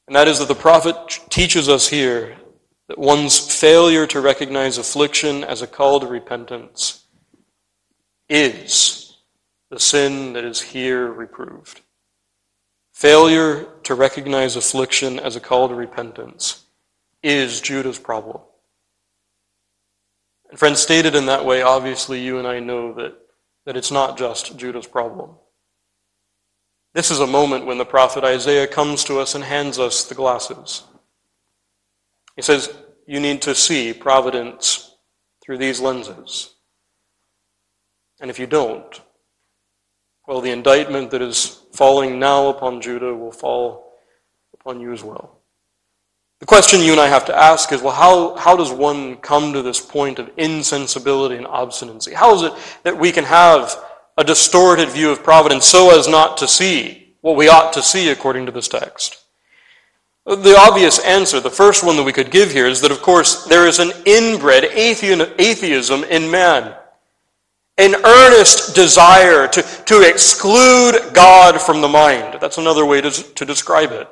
And 0.08 0.16
that 0.16 0.30
is 0.30 0.40
that 0.40 0.48
the 0.48 0.56
prophet 0.56 0.96
teaches 1.30 1.68
us 1.68 1.90
here 1.90 2.38
that 2.88 2.98
one's 2.98 3.38
failure 3.38 4.08
to 4.08 4.22
recognize 4.22 4.78
affliction 4.78 5.44
as 5.44 5.62
a 5.62 5.68
call 5.68 6.00
to 6.00 6.08
repentance 6.08 7.08
is 8.30 9.18
the 9.70 9.82
sin 9.82 10.32
that 10.32 10.46
is 10.46 10.62
here 10.62 11.12
reproved. 11.12 11.82
Failure 12.96 13.68
to 13.84 13.94
recognize 13.94 14.56
affliction 14.56 15.20
as 15.20 15.36
a 15.36 15.42
call 15.42 15.68
to 15.68 15.76
repentance 15.76 16.64
is 17.22 17.60
Judah's 17.60 18.00
problem. 18.00 18.40
And 20.50 20.58
friends, 20.58 20.80
stated 20.80 21.14
in 21.14 21.26
that 21.26 21.44
way, 21.44 21.62
obviously 21.62 22.22
you 22.22 22.40
and 22.40 22.48
I 22.48 22.62
know 22.62 22.94
that, 22.94 23.18
that 23.66 23.76
it's 23.76 23.92
not 23.92 24.18
just 24.18 24.58
Judah's 24.58 24.88
problem. 24.88 25.32
This 26.94 27.12
is 27.12 27.20
a 27.20 27.28
moment 27.28 27.66
when 27.66 27.80
the 27.80 27.84
prophet 27.84 28.24
Isaiah 28.24 28.66
comes 28.66 29.04
to 29.04 29.20
us 29.20 29.36
and 29.36 29.44
hands 29.44 29.78
us 29.78 30.06
the 30.06 30.16
glasses. 30.16 30.84
He 32.38 32.42
says, 32.42 32.74
You 33.06 33.20
need 33.20 33.42
to 33.42 33.56
see 33.56 33.92
providence 33.92 34.96
through 35.44 35.58
these 35.58 35.82
lenses. 35.82 36.56
And 38.22 38.30
if 38.30 38.40
you 38.40 38.48
don't, 38.48 39.02
well, 40.28 40.42
the 40.42 40.52
indictment 40.52 41.12
that 41.12 41.22
is 41.22 41.62
falling 41.74 42.20
now 42.20 42.48
upon 42.48 42.82
Judah 42.82 43.14
will 43.14 43.32
fall 43.32 43.94
upon 44.54 44.80
you 44.80 44.92
as 44.92 45.04
well. 45.04 45.40
The 46.40 46.46
question 46.46 46.82
you 46.82 46.92
and 46.92 47.02
I 47.02 47.08
have 47.08 47.26
to 47.26 47.36
ask 47.36 47.72
is 47.72 47.82
well, 47.82 47.94
how, 47.94 48.36
how 48.36 48.56
does 48.56 48.72
one 48.72 49.18
come 49.18 49.54
to 49.54 49.62
this 49.62 49.80
point 49.80 50.20
of 50.20 50.30
insensibility 50.38 51.36
and 51.36 51.48
obstinacy? 51.48 52.14
How 52.14 52.36
is 52.36 52.42
it 52.42 52.54
that 52.84 52.98
we 52.98 53.12
can 53.12 53.24
have 53.24 53.76
a 54.18 54.24
distorted 54.24 54.90
view 54.90 55.12
of 55.12 55.24
providence 55.24 55.66
so 55.66 55.98
as 55.98 56.08
not 56.08 56.38
to 56.38 56.48
see 56.48 57.16
what 57.22 57.36
we 57.36 57.48
ought 57.48 57.74
to 57.74 57.82
see 57.82 58.10
according 58.10 58.46
to 58.48 58.52
this 58.52 58.68
text? 58.68 59.22
The 60.26 60.58
obvious 60.58 61.00
answer, 61.06 61.40
the 61.40 61.52
first 61.52 61.84
one 61.84 61.98
that 61.98 62.04
we 62.04 62.12
could 62.12 62.32
give 62.32 62.52
here, 62.52 62.66
is 62.66 62.82
that, 62.82 62.92
of 62.92 63.04
course, 63.04 63.46
there 63.46 63.68
is 63.68 63.78
an 63.78 63.92
inbred 64.06 64.64
atheism 64.66 66.04
in 66.06 66.32
man. 66.32 66.76
An 67.78 67.96
earnest 68.06 68.74
desire 68.74 69.48
to, 69.50 69.62
to 69.62 70.08
exclude 70.08 71.14
God 71.14 71.62
from 71.62 71.82
the 71.82 71.90
mind. 71.90 72.38
That's 72.40 72.58
another 72.58 72.86
way 72.86 73.02
to, 73.02 73.12
to 73.12 73.46
describe 73.46 73.92
it. 73.92 74.08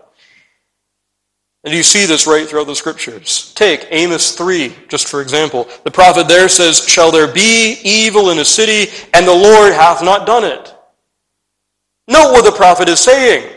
And 1.63 1.74
you 1.74 1.82
see 1.82 2.05
this 2.05 2.27
right 2.27 2.48
throughout 2.48 2.67
the 2.67 2.75
scriptures. 2.75 3.53
Take 3.53 3.88
Amos 3.89 4.36
3, 4.36 4.75
just 4.89 5.08
for 5.08 5.22
example. 5.22 5.70
The 5.86 5.91
prophet 5.91 6.27
there 6.27 6.50
says, 6.50 6.86
Shall 6.86 7.10
there 7.10 7.32
be 7.32 7.79
evil 7.86 8.32
in 8.32 8.39
a 8.39 8.46
city, 8.46 8.91
and 9.13 9.25
the 9.25 9.34
Lord 9.34 9.72
hath 9.72 10.03
not 10.03 10.27
done 10.27 10.43
it? 10.43 10.75
Note 12.10 12.34
what 12.34 12.43
the 12.43 12.51
prophet 12.51 12.89
is 12.89 13.00
saying. 13.00 13.50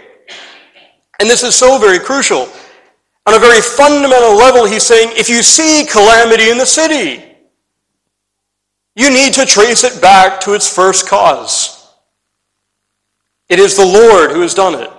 And 1.19 1.29
this 1.29 1.43
is 1.43 1.57
so 1.57 1.79
very 1.79 1.99
crucial. 1.99 2.49
On 3.27 3.35
a 3.35 3.41
very 3.41 3.61
fundamental 3.61 4.37
level, 4.37 4.67
he's 4.67 4.85
saying, 4.85 5.11
if 5.15 5.29
you 5.29 5.43
see 5.43 5.85
calamity 5.91 6.51
in 6.51 6.59
the 6.59 6.67
city, 6.67 7.36
you 8.97 9.11
need 9.11 9.35
to 9.35 9.45
trace 9.45 9.85
it 9.85 10.01
back 10.01 10.41
to 10.41 10.55
its 10.55 10.75
first 10.75 11.07
cause. 11.07 11.87
It 13.49 13.61
is 13.61 13.77
the 13.77 13.85
Lord 13.85 14.33
who 14.33 14.41
has 14.41 14.55
done 14.55 14.75
it. 14.75 14.91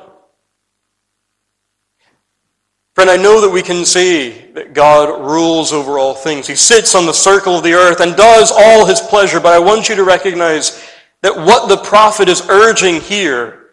Friend, 2.93 3.09
I 3.09 3.17
know 3.17 3.41
that 3.41 3.49
we 3.49 3.61
can 3.61 3.85
see 3.85 4.29
that 4.53 4.73
God 4.73 5.21
rules 5.21 5.73
over 5.73 5.99
all 5.99 6.15
things. 6.15 6.47
He 6.47 6.55
sits 6.55 6.95
on 6.95 7.05
the 7.05 7.13
circle 7.13 7.57
of 7.57 7.63
the 7.63 7.73
earth 7.73 7.99
and 7.99 8.15
does 8.15 8.51
all 8.55 8.85
his 8.85 9.01
pleasure, 9.01 9.39
but 9.39 9.53
I 9.53 9.59
want 9.59 9.89
you 9.89 9.95
to 9.95 10.03
recognize 10.03 10.83
that 11.21 11.35
what 11.35 11.67
the 11.67 11.77
prophet 11.77 12.29
is 12.29 12.47
urging 12.49 13.01
here 13.01 13.71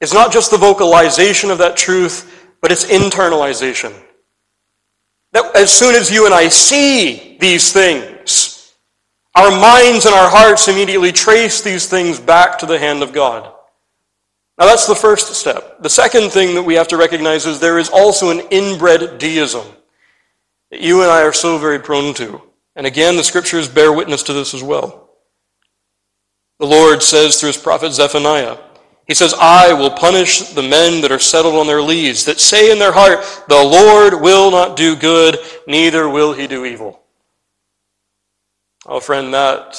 is 0.00 0.14
not 0.14 0.32
just 0.32 0.50
the 0.50 0.56
vocalization 0.56 1.50
of 1.50 1.58
that 1.58 1.76
truth, 1.76 2.48
but 2.60 2.72
its 2.72 2.84
internalization. 2.86 3.92
That 5.32 5.54
as 5.56 5.72
soon 5.72 5.94
as 5.94 6.10
you 6.10 6.24
and 6.24 6.34
I 6.34 6.48
see 6.48 7.36
these 7.40 7.72
things, 7.72 8.57
our 9.34 9.50
minds 9.50 10.04
and 10.04 10.14
our 10.14 10.30
hearts 10.30 10.68
immediately 10.68 11.12
trace 11.12 11.60
these 11.60 11.88
things 11.88 12.18
back 12.18 12.58
to 12.58 12.66
the 12.66 12.78
hand 12.78 13.02
of 13.02 13.12
God. 13.12 13.52
Now 14.58 14.66
that's 14.66 14.86
the 14.86 14.94
first 14.94 15.34
step. 15.34 15.80
The 15.82 15.90
second 15.90 16.30
thing 16.30 16.54
that 16.56 16.62
we 16.62 16.74
have 16.74 16.88
to 16.88 16.96
recognize 16.96 17.46
is 17.46 17.60
there 17.60 17.78
is 17.78 17.90
also 17.90 18.30
an 18.30 18.40
inbred 18.50 19.18
deism 19.18 19.64
that 20.70 20.80
you 20.80 21.02
and 21.02 21.10
I 21.10 21.22
are 21.22 21.32
so 21.32 21.58
very 21.58 21.78
prone 21.78 22.14
to. 22.14 22.42
And 22.74 22.86
again, 22.86 23.16
the 23.16 23.24
scriptures 23.24 23.68
bear 23.68 23.92
witness 23.92 24.22
to 24.24 24.32
this 24.32 24.54
as 24.54 24.62
well. 24.62 25.10
The 26.58 26.66
Lord 26.66 27.02
says 27.02 27.38
through 27.38 27.48
his 27.48 27.56
prophet 27.56 27.92
Zephaniah, 27.92 28.58
he 29.06 29.14
says, 29.14 29.34
I 29.38 29.72
will 29.72 29.90
punish 29.90 30.40
the 30.40 30.62
men 30.62 31.00
that 31.00 31.12
are 31.12 31.18
settled 31.18 31.54
on 31.54 31.66
their 31.66 31.80
lees, 31.80 32.26
that 32.26 32.38
say 32.38 32.70
in 32.70 32.78
their 32.78 32.92
heart, 32.92 33.20
The 33.48 33.54
Lord 33.54 34.20
will 34.20 34.50
not 34.50 34.76
do 34.76 34.94
good, 34.94 35.38
neither 35.66 36.08
will 36.08 36.34
he 36.34 36.46
do 36.46 36.66
evil. 36.66 37.00
Oh, 38.90 39.00
friend, 39.00 39.34
that, 39.34 39.78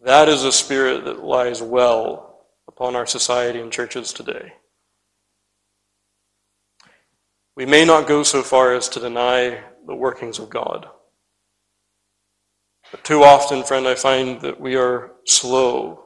that 0.00 0.28
is 0.28 0.44
a 0.44 0.52
spirit 0.52 1.04
that 1.04 1.24
lies 1.24 1.60
well 1.60 2.44
upon 2.68 2.94
our 2.94 3.06
society 3.06 3.58
and 3.58 3.72
churches 3.72 4.12
today. 4.12 4.52
We 7.56 7.66
may 7.66 7.84
not 7.84 8.06
go 8.06 8.22
so 8.22 8.44
far 8.44 8.72
as 8.72 8.88
to 8.90 9.00
deny 9.00 9.64
the 9.84 9.96
workings 9.96 10.38
of 10.38 10.48
God. 10.48 10.86
But 12.92 13.02
too 13.02 13.24
often, 13.24 13.64
friend, 13.64 13.88
I 13.88 13.96
find 13.96 14.40
that 14.42 14.60
we 14.60 14.76
are 14.76 15.10
slow 15.24 16.04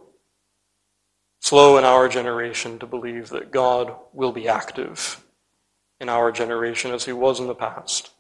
slow 1.43 1.79
in 1.79 1.85
our 1.85 2.09
generation 2.09 2.79
to 2.79 2.87
believe 2.87 3.31
that 3.31 3.50
God 3.50 3.97
will 4.12 4.33
be 4.33 4.47
active 4.47 5.25
in 5.99 6.09
our 6.09 6.31
generation 6.31 6.93
as 6.93 7.05
he 7.05 7.12
was 7.12 7.40
in 7.40 7.47
the 7.47 7.55
past. 7.55 8.11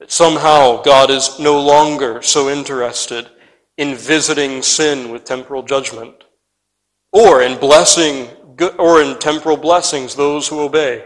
That 0.00 0.12
somehow 0.12 0.82
God 0.82 1.10
is 1.10 1.38
no 1.38 1.60
longer 1.60 2.22
so 2.22 2.48
interested 2.48 3.28
in 3.76 3.94
visiting 3.94 4.62
sin 4.62 5.10
with 5.10 5.24
temporal 5.24 5.62
judgment 5.62 6.24
or 7.12 7.42
in 7.42 7.58
blessing 7.58 8.28
or 8.78 9.02
in 9.02 9.18
temporal 9.18 9.56
blessings 9.56 10.14
those 10.14 10.48
who 10.48 10.60
obey. 10.60 11.04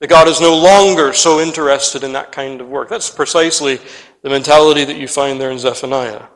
That 0.00 0.10
God 0.10 0.28
is 0.28 0.40
no 0.40 0.56
longer 0.56 1.12
so 1.12 1.40
interested 1.40 2.04
in 2.04 2.12
that 2.12 2.32
kind 2.32 2.60
of 2.60 2.68
work. 2.68 2.88
That's 2.88 3.08
precisely 3.08 3.80
the 4.22 4.28
mentality 4.28 4.84
that 4.84 4.98
you 4.98 5.08
find 5.08 5.40
there 5.40 5.50
in 5.50 5.58
Zephaniah. 5.58 6.26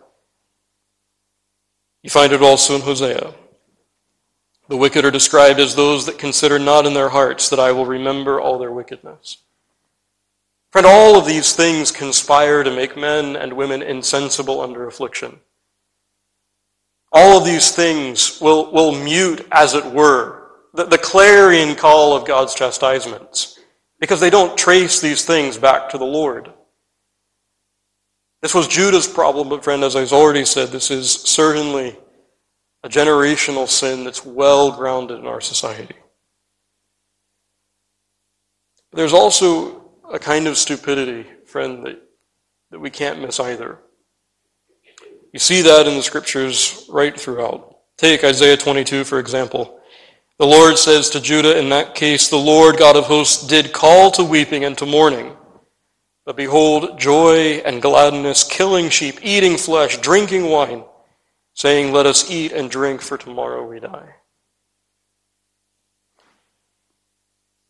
You 2.03 2.11
find 2.11 2.33
it 2.33 2.43
also 2.43 2.77
in 2.77 2.81
Hosea. 2.81 3.35
The 4.69 4.77
wicked 4.77 5.05
are 5.05 5.11
described 5.11 5.61
as 5.61 5.75
those 5.75 6.07
that 6.07 6.19
consider 6.19 6.59
not 6.59 6.87
in 6.87 6.95
their 6.95 7.11
hearts 7.11 7.51
that 7.51 7.59
I 7.59 7.73
will 7.73 7.87
remember 7.87 8.41
all 8.41 8.59
their 8.59 8.73
wickedness. 8.73 9.39
Friend, 10.73 10.87
all 10.87 11.17
of 11.17 11.27
these 11.27 11.55
things 11.55 11.91
conspire 11.91 12.63
to 12.63 12.71
make 12.71 12.97
men 12.97 13.35
and 13.35 13.55
women 13.55 13.83
insensible 13.83 14.61
under 14.61 14.87
affliction. 14.87 15.41
All 17.13 17.39
of 17.39 17.45
these 17.45 17.73
things 17.73 18.41
will, 18.41 18.71
will 18.71 18.93
mute, 18.93 19.47
as 19.51 19.75
it 19.75 19.85
were, 19.85 20.49
the, 20.73 20.85
the 20.85 20.99
clarion 20.99 21.75
call 21.75 22.17
of 22.17 22.25
God's 22.25 22.55
chastisements, 22.55 23.59
because 23.99 24.21
they 24.21 24.31
don't 24.31 24.57
trace 24.57 25.01
these 25.01 25.25
things 25.25 25.59
back 25.59 25.89
to 25.89 25.99
the 25.99 26.05
Lord. 26.05 26.53
This 28.43 28.55
was 28.55 28.69
Judah's 28.69 29.09
problem, 29.09 29.49
but 29.49 29.65
friend, 29.65 29.83
as 29.83 29.97
I've 29.97 30.13
already 30.13 30.45
said, 30.45 30.69
this 30.69 30.93
is 30.93 31.11
certainly 31.11 31.99
a 32.85 32.89
generational 32.89 33.69
sin 33.69 34.05
that's 34.05 34.25
well 34.25 34.71
grounded 34.71 35.19
in 35.19 35.27
our 35.27 35.41
society. 35.41 35.97
There's 38.93 39.13
also 39.13 39.80
a 40.11 40.19
kind 40.19 40.47
of 40.47 40.59
stupidity, 40.59 41.29
friend, 41.47 41.85
that, 41.87 42.03
that 42.71 42.81
we 42.81 42.91
can't 42.91 43.21
miss 43.21 43.41
either. 43.41 43.79
You 45.33 45.39
see 45.39 45.63
that 45.63 45.87
in 45.87 45.97
the 45.97 46.03
scriptures 46.03 46.87
right 46.89 47.19
throughout. 47.19 47.77
Take 47.97 48.25
Isaiah 48.25 48.57
22, 48.57 49.05
for 49.05 49.19
example. 49.19 49.81
The 50.39 50.47
Lord 50.47 50.79
says 50.79 51.11
to 51.11 51.21
Judah 51.21 51.59
in 51.59 51.69
that 51.69 51.95
case, 51.95 52.29
The 52.29 52.37
Lord 52.37 52.79
God 52.79 52.97
of 52.97 53.05
hosts 53.05 53.47
did 53.47 53.73
call 53.73 54.11
to 54.13 54.25
weeping 54.25 54.65
and 54.65 54.77
to 54.79 54.87
mourning. 54.87 55.37
But 56.25 56.37
behold, 56.37 56.99
joy 56.99 57.63
and 57.65 57.83
gladness, 57.83 58.45
killing 58.45 58.89
sheep, 58.89 59.19
eating 59.23 59.57
flesh, 59.57 59.99
drinking 59.99 60.49
wine 60.49 60.85
saying, 61.55 61.93
Let 61.93 62.07
us 62.07 62.31
eat 62.31 62.53
and 62.53 62.71
drink, 62.71 63.03
for 63.03 63.19
tomorrow 63.19 63.67
we 63.67 63.81
die. 63.81 64.15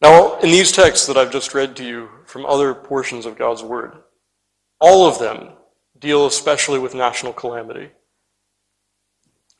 Now, 0.01 0.39
in 0.39 0.51
these 0.51 0.73
texts 0.73 1.07
that 1.07 1.17
I've 1.17 1.33
just 1.33 1.55
read 1.55 1.77
to 1.77 1.85
you 1.85 2.09
from 2.25 2.47
other 2.47 2.73
portions 2.75 3.27
of 3.27 3.37
God's 3.37 3.63
Word, 3.63 3.99
all 4.81 5.07
of 5.07 5.19
them 5.19 5.51
deal 5.99 6.27
especially 6.27 6.79
with 6.79 6.95
national 6.95 7.35
calamity. 7.35 7.91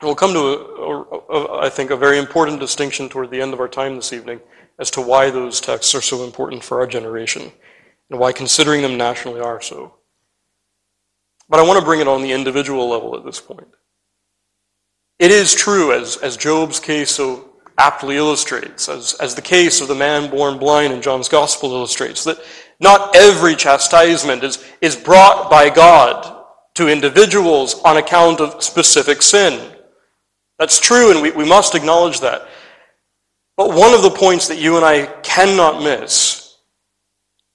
We'll 0.01 0.15
come 0.15 0.33
to, 0.33 0.39
a, 0.39 1.01
a, 1.01 1.19
a, 1.29 1.59
I 1.59 1.69
think, 1.69 1.91
a 1.91 1.95
very 1.95 2.17
important 2.17 2.59
distinction 2.59 3.07
toward 3.07 3.29
the 3.29 3.39
end 3.39 3.53
of 3.53 3.59
our 3.59 3.67
time 3.67 3.95
this 3.95 4.13
evening 4.13 4.41
as 4.79 4.89
to 4.91 5.01
why 5.01 5.29
those 5.29 5.61
texts 5.61 5.93
are 5.93 6.01
so 6.01 6.23
important 6.23 6.63
for 6.63 6.79
our 6.79 6.87
generation 6.87 7.51
and 8.09 8.19
why 8.19 8.31
considering 8.31 8.81
them 8.81 8.97
nationally 8.97 9.39
are 9.39 9.61
so. 9.61 9.93
But 11.47 11.59
I 11.59 11.63
want 11.63 11.79
to 11.79 11.85
bring 11.85 11.99
it 11.99 12.07
on 12.07 12.23
the 12.23 12.31
individual 12.31 12.89
level 12.89 13.15
at 13.15 13.23
this 13.23 13.39
point. 13.39 13.67
It 15.19 15.29
is 15.29 15.53
true, 15.53 15.93
as, 15.93 16.17
as 16.17 16.35
Job's 16.35 16.79
case 16.79 17.11
so 17.11 17.50
aptly 17.81 18.17
illustrates, 18.17 18.87
as, 18.87 19.13
as 19.15 19.33
the 19.33 19.41
case 19.41 19.81
of 19.81 19.87
the 19.87 19.95
man 19.95 20.29
born 20.29 20.57
blind 20.57 20.93
in 20.93 21.01
John's 21.01 21.27
Gospel 21.27 21.71
illustrates, 21.71 22.23
that 22.23 22.37
not 22.79 23.15
every 23.15 23.55
chastisement 23.55 24.43
is, 24.43 24.63
is 24.81 24.95
brought 24.95 25.49
by 25.49 25.69
God 25.69 26.45
to 26.75 26.87
individuals 26.87 27.81
on 27.81 27.97
account 27.97 28.39
of 28.39 28.63
specific 28.63 29.21
sin. 29.21 29.75
That's 30.59 30.79
true, 30.79 31.11
and 31.11 31.21
we, 31.21 31.31
we 31.31 31.45
must 31.47 31.75
acknowledge 31.75 32.19
that. 32.19 32.47
But 33.57 33.73
one 33.73 33.93
of 33.93 34.03
the 34.03 34.11
points 34.11 34.47
that 34.47 34.59
you 34.59 34.75
and 34.77 34.85
I 34.85 35.07
cannot 35.23 35.83
miss 35.83 36.57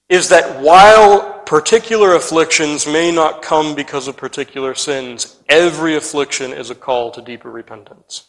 is 0.09 0.29
that 0.29 0.61
while 0.61 1.37
particular 1.47 2.13
afflictions 2.13 2.85
may 2.85 3.09
not 3.09 3.41
come 3.41 3.73
because 3.73 4.09
of 4.09 4.17
particular 4.17 4.75
sins. 4.75 5.39
Every 5.47 5.95
affliction 5.95 6.51
is 6.51 6.69
a 6.69 6.75
call 6.75 7.09
to 7.11 7.21
deeper 7.21 7.49
repentance. 7.49 8.27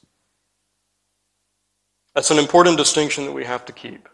That's 2.19 2.33
an 2.33 2.39
important 2.41 2.77
distinction 2.77 3.27
that 3.27 3.33
we 3.33 3.45
have 3.45 3.65
to 3.67 3.73
keep. 3.73 4.09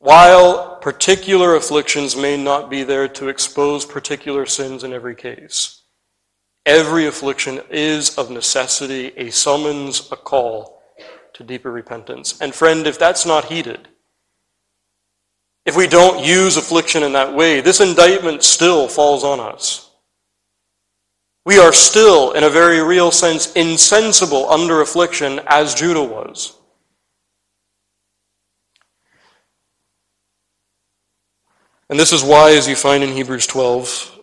While 0.00 0.78
particular 0.78 1.54
afflictions 1.54 2.16
may 2.16 2.36
not 2.36 2.68
be 2.68 2.82
there 2.82 3.06
to 3.06 3.28
expose 3.28 3.86
particular 3.86 4.46
sins 4.46 4.82
in 4.82 4.92
every 4.92 5.14
case, 5.14 5.82
every 6.66 7.06
affliction 7.06 7.60
is 7.70 8.18
of 8.18 8.32
necessity 8.32 9.12
a 9.16 9.30
summons, 9.30 10.10
a 10.10 10.16
call 10.16 10.82
to 11.34 11.44
deeper 11.44 11.70
repentance. 11.70 12.40
And 12.40 12.52
friend, 12.52 12.84
if 12.84 12.98
that's 12.98 13.24
not 13.24 13.44
heeded, 13.44 13.86
if 15.64 15.76
we 15.76 15.86
don't 15.86 16.24
use 16.24 16.56
affliction 16.56 17.04
in 17.04 17.12
that 17.12 17.32
way, 17.32 17.60
this 17.60 17.80
indictment 17.80 18.42
still 18.42 18.88
falls 18.88 19.22
on 19.22 19.38
us. 19.38 19.89
We 21.50 21.58
are 21.58 21.72
still, 21.72 22.30
in 22.30 22.44
a 22.44 22.48
very 22.48 22.80
real 22.80 23.10
sense, 23.10 23.52
insensible 23.54 24.48
under 24.48 24.82
affliction 24.82 25.40
as 25.48 25.74
Judah 25.74 26.04
was. 26.04 26.56
And 31.88 31.98
this 31.98 32.12
is 32.12 32.22
why, 32.22 32.52
as 32.52 32.68
you 32.68 32.76
find 32.76 33.02
in 33.02 33.10
Hebrews 33.10 33.48
12, 33.48 34.20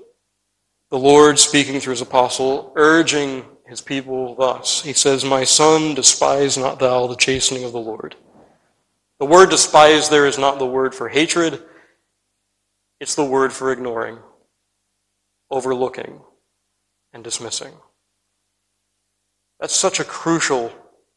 the 0.89 0.97
Lord 0.97 1.37
speaking 1.37 1.81
through 1.81 1.91
his 1.91 2.01
apostle, 2.01 2.71
urging 2.77 3.43
his 3.65 3.81
people 3.81 4.33
thus. 4.35 4.81
He 4.81 4.93
says, 4.93 5.25
My 5.25 5.43
son, 5.43 5.95
despise 5.95 6.57
not 6.57 6.79
thou 6.79 7.07
the 7.07 7.17
chastening 7.17 7.65
of 7.65 7.73
the 7.73 7.77
Lord. 7.77 8.15
The 9.19 9.25
word 9.25 9.49
despise 9.49 10.07
there 10.07 10.27
is 10.27 10.37
not 10.37 10.59
the 10.59 10.65
word 10.65 10.95
for 10.95 11.09
hatred, 11.09 11.61
it's 13.01 13.15
the 13.15 13.25
word 13.25 13.51
for 13.51 13.73
ignoring, 13.73 14.17
overlooking, 15.51 16.21
and 17.13 17.23
dismissing. 17.23 17.73
That's 19.59 19.75
such 19.75 19.99
a 19.99 20.03
crucial 20.03 20.71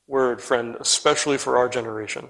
word, 0.07 0.41
friend, 0.41 0.77
especially 0.81 1.39
for 1.39 1.57
our 1.57 1.69
generation. 1.69 2.29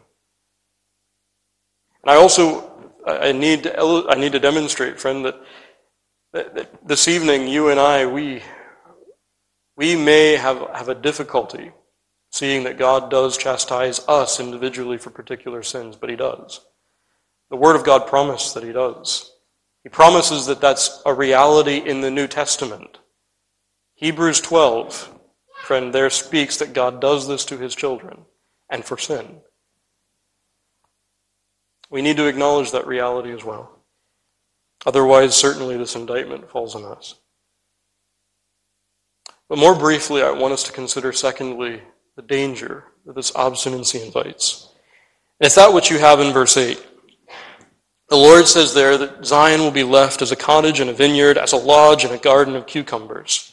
And 2.02 2.10
I 2.10 2.16
also 2.16 2.70
I 3.06 3.32
need 3.32 3.64
to, 3.64 4.06
I 4.08 4.14
need 4.14 4.32
to 4.32 4.38
demonstrate, 4.38 5.00
friend, 5.00 5.24
that, 5.24 5.40
that, 6.32 6.54
that 6.54 6.86
this 6.86 7.08
evening 7.08 7.48
you 7.48 7.68
and 7.68 7.80
I 7.80 8.06
we 8.06 8.42
we 9.76 9.96
may 9.96 10.36
have, 10.36 10.58
have 10.74 10.90
a 10.90 10.94
difficulty 10.94 11.72
seeing 12.30 12.64
that 12.64 12.78
God 12.78 13.10
does 13.10 13.38
chastise 13.38 14.06
us 14.06 14.38
individually 14.38 14.98
for 14.98 15.10
particular 15.10 15.62
sins, 15.62 15.96
but 15.96 16.10
He 16.10 16.16
does. 16.16 16.60
The 17.48 17.56
Word 17.56 17.76
of 17.76 17.84
God 17.84 18.06
promises 18.06 18.52
that 18.52 18.62
He 18.62 18.72
does. 18.72 19.32
He 19.82 19.88
promises 19.88 20.46
that 20.46 20.60
that's 20.60 21.00
a 21.06 21.14
reality 21.14 21.78
in 21.78 22.02
the 22.02 22.10
New 22.10 22.28
Testament. 22.28 22.98
Hebrews 24.00 24.40
12, 24.40 25.12
friend, 25.62 25.92
there 25.92 26.08
speaks 26.08 26.56
that 26.56 26.72
God 26.72 27.02
does 27.02 27.28
this 27.28 27.44
to 27.44 27.58
His 27.58 27.74
children 27.74 28.24
and 28.70 28.82
for 28.82 28.96
sin. 28.96 29.42
We 31.90 32.00
need 32.00 32.16
to 32.16 32.26
acknowledge 32.26 32.70
that 32.70 32.86
reality 32.86 33.30
as 33.30 33.44
well. 33.44 33.78
Otherwise, 34.86 35.36
certainly 35.36 35.76
this 35.76 35.96
indictment 35.96 36.48
falls 36.48 36.74
on 36.74 36.82
us. 36.86 37.16
But 39.50 39.58
more 39.58 39.74
briefly, 39.74 40.22
I 40.22 40.30
want 40.30 40.54
us 40.54 40.62
to 40.62 40.72
consider, 40.72 41.12
secondly, 41.12 41.82
the 42.16 42.22
danger 42.22 42.84
that 43.04 43.14
this 43.14 43.34
obstinacy 43.34 44.02
invites. 44.02 44.70
It's 45.40 45.56
that 45.56 45.74
which 45.74 45.90
you 45.90 45.98
have 45.98 46.20
in 46.20 46.32
verse 46.32 46.56
8. 46.56 46.82
The 48.08 48.16
Lord 48.16 48.48
says 48.48 48.72
there 48.72 48.96
that 48.96 49.26
Zion 49.26 49.60
will 49.60 49.70
be 49.70 49.84
left 49.84 50.22
as 50.22 50.32
a 50.32 50.36
cottage 50.36 50.80
and 50.80 50.88
a 50.88 50.94
vineyard, 50.94 51.36
as 51.36 51.52
a 51.52 51.58
lodge 51.58 52.02
and 52.02 52.14
a 52.14 52.18
garden 52.18 52.56
of 52.56 52.66
cucumbers. 52.66 53.49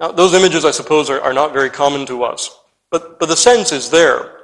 Now, 0.00 0.10
those 0.10 0.32
images, 0.32 0.64
I 0.64 0.70
suppose, 0.70 1.10
are, 1.10 1.20
are 1.20 1.34
not 1.34 1.52
very 1.52 1.68
common 1.68 2.06
to 2.06 2.24
us, 2.24 2.58
but, 2.90 3.20
but 3.20 3.28
the 3.28 3.36
sense 3.36 3.70
is 3.70 3.90
there. 3.90 4.38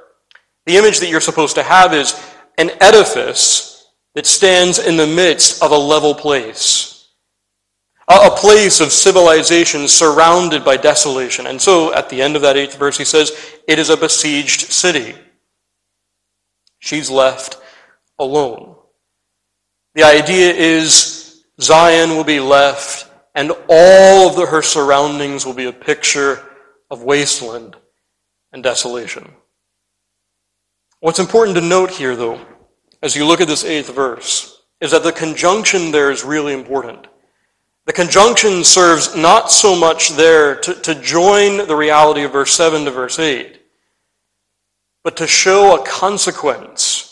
The 0.67 0.77
image 0.77 0.99
that 0.99 1.09
you're 1.09 1.19
supposed 1.19 1.55
to 1.55 1.63
have 1.63 1.93
is 1.93 2.13
an 2.59 2.71
edifice 2.79 3.87
that 4.13 4.27
stands 4.27 4.79
in 4.79 4.97
the 4.97 5.07
midst 5.07 5.63
of 5.63 5.71
a 5.71 5.77
level 5.77 6.13
place, 6.13 7.09
a, 8.07 8.13
a 8.13 8.35
place 8.35 8.79
of 8.79 8.91
civilization 8.91 9.87
surrounded 9.87 10.63
by 10.63 10.77
desolation. 10.77 11.47
And 11.47 11.59
so, 11.59 11.93
at 11.93 12.09
the 12.09 12.21
end 12.21 12.35
of 12.35 12.43
that 12.43 12.57
eighth 12.57 12.77
verse, 12.77 12.97
he 12.97 13.05
says, 13.05 13.31
It 13.67 13.79
is 13.79 13.89
a 13.89 13.97
besieged 13.97 14.71
city. 14.71 15.15
She's 16.79 17.09
left 17.09 17.57
alone. 18.19 18.75
The 19.95 20.03
idea 20.03 20.53
is 20.53 21.43
Zion 21.59 22.11
will 22.11 22.23
be 22.23 22.39
left, 22.39 23.06
and 23.37 23.51
all 23.69 24.27
of 24.27 24.35
the, 24.35 24.45
her 24.47 24.61
surroundings 24.61 25.45
will 25.45 25.53
be 25.53 25.65
a 25.67 25.71
picture 25.71 26.43
of 26.91 27.03
wasteland 27.03 27.77
and 28.51 28.61
desolation. 28.61 29.31
What's 30.99 31.19
important 31.19 31.55
to 31.55 31.61
note 31.61 31.91
here, 31.91 32.15
though, 32.15 32.41
as 33.01 33.15
you 33.15 33.25
look 33.25 33.39
at 33.39 33.47
this 33.47 33.63
eighth 33.63 33.93
verse, 33.93 34.61
is 34.81 34.91
that 34.91 35.03
the 35.03 35.13
conjunction 35.13 35.91
there 35.91 36.11
is 36.11 36.25
really 36.25 36.53
important. 36.53 37.07
The 37.85 37.93
conjunction 37.93 38.65
serves 38.65 39.15
not 39.15 39.51
so 39.51 39.73
much 39.73 40.09
there 40.09 40.55
to, 40.55 40.73
to 40.73 40.95
join 40.95 41.65
the 41.67 41.75
reality 41.75 42.23
of 42.23 42.33
verse 42.33 42.53
7 42.53 42.83
to 42.83 42.91
verse 42.91 43.19
8, 43.19 43.61
but 45.03 45.15
to 45.17 45.27
show 45.27 45.79
a 45.79 45.85
consequence 45.85 47.07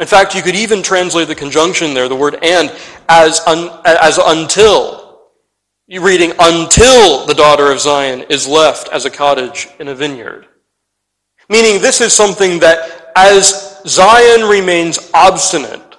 in 0.00 0.06
fact, 0.06 0.34
you 0.34 0.40
could 0.40 0.56
even 0.56 0.82
translate 0.82 1.28
the 1.28 1.34
conjunction 1.34 1.92
there, 1.92 2.08
the 2.08 2.16
word 2.16 2.38
and, 2.42 2.74
as, 3.10 3.40
un, 3.46 3.68
as 3.84 4.16
until. 4.16 5.09
You're 5.92 6.04
reading, 6.04 6.30
until 6.38 7.26
the 7.26 7.34
daughter 7.34 7.72
of 7.72 7.80
Zion 7.80 8.24
is 8.30 8.46
left 8.46 8.88
as 8.92 9.06
a 9.06 9.10
cottage 9.10 9.66
in 9.80 9.88
a 9.88 9.94
vineyard. 9.96 10.46
Meaning, 11.48 11.82
this 11.82 12.00
is 12.00 12.12
something 12.12 12.60
that 12.60 13.10
as 13.16 13.82
Zion 13.88 14.48
remains 14.48 15.10
obstinate, 15.12 15.96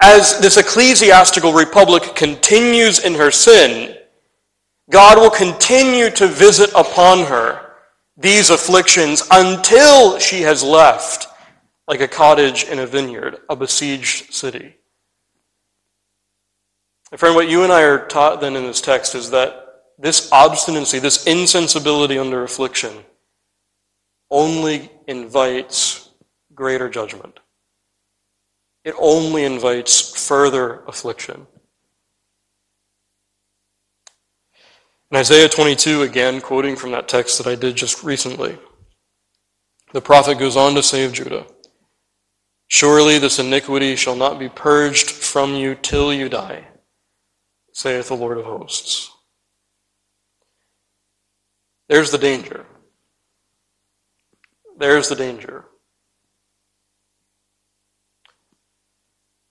as 0.00 0.40
this 0.40 0.56
ecclesiastical 0.56 1.52
republic 1.52 2.16
continues 2.16 2.98
in 2.98 3.14
her 3.14 3.30
sin, 3.30 3.96
God 4.90 5.18
will 5.18 5.30
continue 5.30 6.10
to 6.10 6.26
visit 6.26 6.70
upon 6.74 7.20
her 7.26 7.74
these 8.16 8.50
afflictions 8.50 9.22
until 9.30 10.18
she 10.18 10.40
has 10.40 10.64
left 10.64 11.28
like 11.86 12.00
a 12.00 12.08
cottage 12.08 12.64
in 12.64 12.80
a 12.80 12.86
vineyard, 12.86 13.36
a 13.48 13.54
besieged 13.54 14.34
city. 14.34 14.74
And 17.12 17.20
friend, 17.20 17.36
what 17.36 17.48
you 17.48 17.62
and 17.62 17.72
I 17.72 17.82
are 17.82 18.06
taught 18.06 18.40
then 18.40 18.56
in 18.56 18.64
this 18.64 18.80
text 18.80 19.14
is 19.14 19.30
that 19.30 19.82
this 19.98 20.32
obstinacy, 20.32 20.98
this 20.98 21.26
insensibility 21.26 22.18
under 22.18 22.42
affliction, 22.42 23.04
only 24.30 24.90
invites 25.06 26.08
greater 26.54 26.88
judgment. 26.88 27.38
It 28.82 28.94
only 28.98 29.44
invites 29.44 30.26
further 30.26 30.82
affliction. 30.88 31.46
In 35.10 35.18
Isaiah 35.18 35.50
22, 35.50 36.02
again, 36.02 36.40
quoting 36.40 36.76
from 36.76 36.92
that 36.92 37.08
text 37.08 37.36
that 37.36 37.46
I 37.46 37.54
did 37.54 37.76
just 37.76 38.02
recently, 38.02 38.56
the 39.92 40.00
prophet 40.00 40.38
goes 40.38 40.56
on 40.56 40.74
to 40.74 40.82
say 40.82 41.04
of 41.04 41.12
Judah, 41.12 41.44
Surely 42.68 43.18
this 43.18 43.38
iniquity 43.38 43.96
shall 43.96 44.16
not 44.16 44.38
be 44.38 44.48
purged 44.48 45.10
from 45.10 45.54
you 45.54 45.74
till 45.74 46.14
you 46.14 46.30
die, 46.30 46.71
saith 47.72 48.08
the 48.08 48.16
Lord 48.16 48.38
of 48.38 48.44
hosts. 48.44 49.10
There's 51.88 52.10
the 52.10 52.18
danger. 52.18 52.66
There's 54.78 55.08
the 55.08 55.16
danger. 55.16 55.64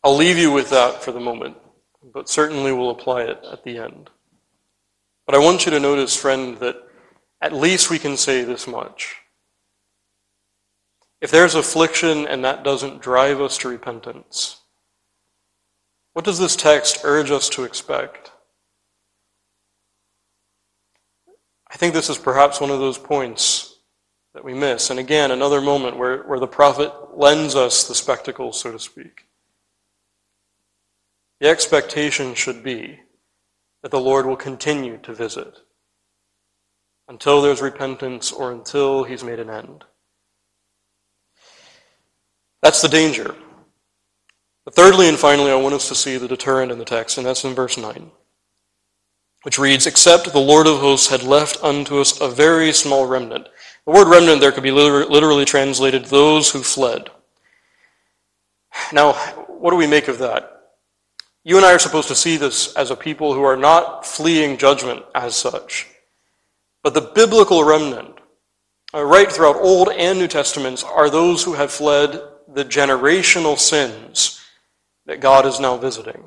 I'll 0.03 0.15
leave 0.15 0.37
you 0.37 0.51
with 0.51 0.71
that 0.71 1.03
for 1.03 1.11
the 1.11 1.19
moment, 1.19 1.57
but 2.13 2.27
certainly 2.27 2.71
we'll 2.71 2.89
apply 2.89 3.23
it 3.23 3.39
at 3.51 3.63
the 3.63 3.77
end. 3.77 4.09
But 5.25 5.35
I 5.35 5.39
want 5.39 5.65
you 5.65 5.71
to 5.71 5.79
notice, 5.79 6.15
friend, 6.15 6.57
that 6.57 6.75
at 7.39 7.53
least 7.53 7.89
we 7.89 7.99
can 7.99 8.17
say 8.17 8.43
this 8.43 8.67
much. 8.67 9.17
If 11.21 11.29
there's 11.29 11.53
affliction 11.53 12.27
and 12.27 12.43
that 12.43 12.63
doesn't 12.63 13.01
drive 13.01 13.39
us 13.39 13.59
to 13.59 13.69
repentance, 13.69 14.60
what 16.13 16.25
does 16.25 16.39
this 16.39 16.55
text 16.55 16.99
urge 17.03 17.31
us 17.31 17.49
to 17.49 17.63
expect? 17.63 18.31
I 21.71 21.77
think 21.77 21.93
this 21.93 22.09
is 22.09 22.17
perhaps 22.17 22.59
one 22.59 22.69
of 22.69 22.79
those 22.79 22.97
points 22.97 23.77
that 24.33 24.43
we 24.43 24.53
miss. 24.53 24.89
And 24.89 24.99
again, 24.99 25.31
another 25.31 25.61
moment 25.61 25.97
where, 25.97 26.23
where 26.23 26.39
the 26.39 26.47
prophet 26.47 26.91
lends 27.17 27.55
us 27.55 27.87
the 27.87 27.95
spectacle, 27.95 28.51
so 28.51 28.71
to 28.71 28.79
speak. 28.79 29.27
The 31.39 31.47
expectation 31.47 32.35
should 32.35 32.61
be 32.61 32.99
that 33.81 33.91
the 33.91 33.99
Lord 33.99 34.25
will 34.25 34.35
continue 34.35 34.97
to 34.99 35.13
visit 35.13 35.59
until 37.07 37.41
there's 37.41 37.61
repentance 37.61 38.31
or 38.31 38.51
until 38.51 39.03
he's 39.03 39.23
made 39.23 39.39
an 39.39 39.49
end. 39.49 39.83
That's 42.61 42.81
the 42.81 42.87
danger. 42.87 43.35
But 44.63 44.75
thirdly 44.75 45.09
and 45.09 45.17
finally, 45.17 45.51
I 45.51 45.55
want 45.55 45.73
us 45.73 45.87
to 45.89 45.95
see 45.95 46.17
the 46.17 46.27
deterrent 46.27 46.71
in 46.71 46.77
the 46.77 46.85
text, 46.85 47.17
and 47.17 47.25
that's 47.25 47.43
in 47.43 47.55
verse 47.55 47.77
9, 47.77 48.11
which 49.41 49.57
reads, 49.57 49.87
Except 49.87 50.31
the 50.31 50.39
Lord 50.39 50.67
of 50.67 50.79
hosts 50.79 51.09
had 51.09 51.23
left 51.23 51.63
unto 51.63 51.99
us 51.99 52.21
a 52.21 52.29
very 52.29 52.71
small 52.71 53.07
remnant. 53.07 53.49
The 53.85 53.91
word 53.91 54.07
remnant 54.07 54.39
there 54.39 54.51
could 54.51 54.63
be 54.63 54.71
literally 54.71 55.45
translated 55.45 56.05
those 56.05 56.51
who 56.51 56.61
fled. 56.61 57.09
Now, 58.93 59.13
what 59.47 59.71
do 59.71 59.77
we 59.77 59.87
make 59.87 60.07
of 60.07 60.19
that? 60.19 60.47
You 61.43 61.57
and 61.57 61.65
I 61.65 61.73
are 61.73 61.79
supposed 61.79 62.07
to 62.09 62.15
see 62.15 62.37
this 62.37 62.75
as 62.75 62.91
a 62.91 62.95
people 62.95 63.33
who 63.33 63.43
are 63.43 63.57
not 63.57 64.05
fleeing 64.05 64.57
judgment 64.57 65.03
as 65.15 65.35
such. 65.35 65.87
But 66.83 66.93
the 66.93 67.01
biblical 67.01 67.63
remnant, 67.63 68.19
uh, 68.93 69.03
right 69.03 69.31
throughout 69.31 69.55
Old 69.55 69.89
and 69.89 70.19
New 70.19 70.27
Testaments, 70.27 70.83
are 70.83 71.09
those 71.09 71.43
who 71.43 71.53
have 71.53 71.71
fled 71.71 72.21
the 72.47 72.63
generational 72.63 73.57
sins 73.57 74.40
that 75.05 75.19
God 75.19 75.45
is 75.45 75.59
now 75.59 75.77
visiting. 75.77 76.23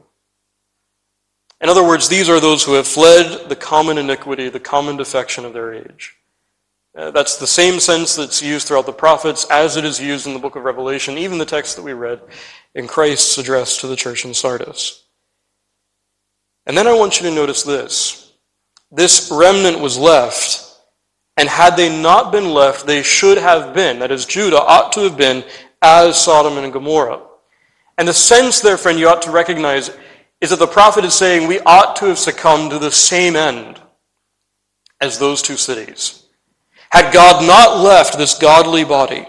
In 1.60 1.68
other 1.68 1.82
words, 1.86 2.08
these 2.08 2.28
are 2.28 2.40
those 2.40 2.64
who 2.64 2.74
have 2.74 2.86
fled 2.86 3.48
the 3.48 3.56
common 3.56 3.96
iniquity, 3.98 4.48
the 4.48 4.60
common 4.60 4.96
defection 4.96 5.44
of 5.44 5.52
their 5.52 5.72
age. 5.72 6.16
Uh, 6.96 7.10
that's 7.10 7.38
the 7.38 7.46
same 7.46 7.80
sense 7.80 8.14
that's 8.14 8.42
used 8.42 8.68
throughout 8.68 8.86
the 8.86 8.92
prophets 8.92 9.46
as 9.50 9.76
it 9.76 9.84
is 9.84 10.00
used 10.00 10.26
in 10.26 10.32
the 10.32 10.38
book 10.38 10.56
of 10.56 10.62
Revelation, 10.62 11.18
even 11.18 11.38
the 11.38 11.44
text 11.44 11.74
that 11.76 11.82
we 11.82 11.92
read 11.92 12.20
in 12.74 12.86
Christ's 12.86 13.38
address 13.38 13.78
to 13.78 13.86
the 13.86 13.96
church 13.96 14.24
in 14.24 14.34
Sardis. 14.34 15.04
And 16.66 16.76
then 16.76 16.86
I 16.86 16.92
want 16.92 17.20
you 17.20 17.28
to 17.28 17.34
notice 17.34 17.62
this. 17.62 18.32
This 18.92 19.30
remnant 19.32 19.80
was 19.80 19.98
left, 19.98 20.62
and 21.36 21.48
had 21.48 21.76
they 21.76 22.00
not 22.00 22.30
been 22.30 22.50
left, 22.54 22.86
they 22.86 23.02
should 23.02 23.38
have 23.38 23.74
been, 23.74 23.98
that 23.98 24.12
is, 24.12 24.24
Judah 24.24 24.62
ought 24.62 24.92
to 24.92 25.00
have 25.00 25.16
been 25.16 25.44
as 25.82 26.22
Sodom 26.22 26.58
and 26.58 26.72
Gomorrah. 26.72 27.22
And 27.96 28.08
the 28.08 28.14
sense 28.14 28.60
there, 28.60 28.76
friend, 28.76 28.98
you 28.98 29.08
ought 29.08 29.22
to 29.22 29.30
recognize 29.30 29.90
is 30.40 30.50
that 30.50 30.58
the 30.58 30.66
prophet 30.66 31.04
is 31.04 31.14
saying 31.14 31.46
we 31.46 31.60
ought 31.60 31.96
to 31.96 32.06
have 32.06 32.18
succumbed 32.18 32.70
to 32.70 32.78
the 32.78 32.90
same 32.90 33.36
end 33.36 33.80
as 35.00 35.18
those 35.18 35.42
two 35.42 35.56
cities. 35.56 36.26
Had 36.90 37.12
God 37.12 37.46
not 37.46 37.82
left 37.82 38.18
this 38.18 38.38
godly 38.38 38.84
body 38.84 39.26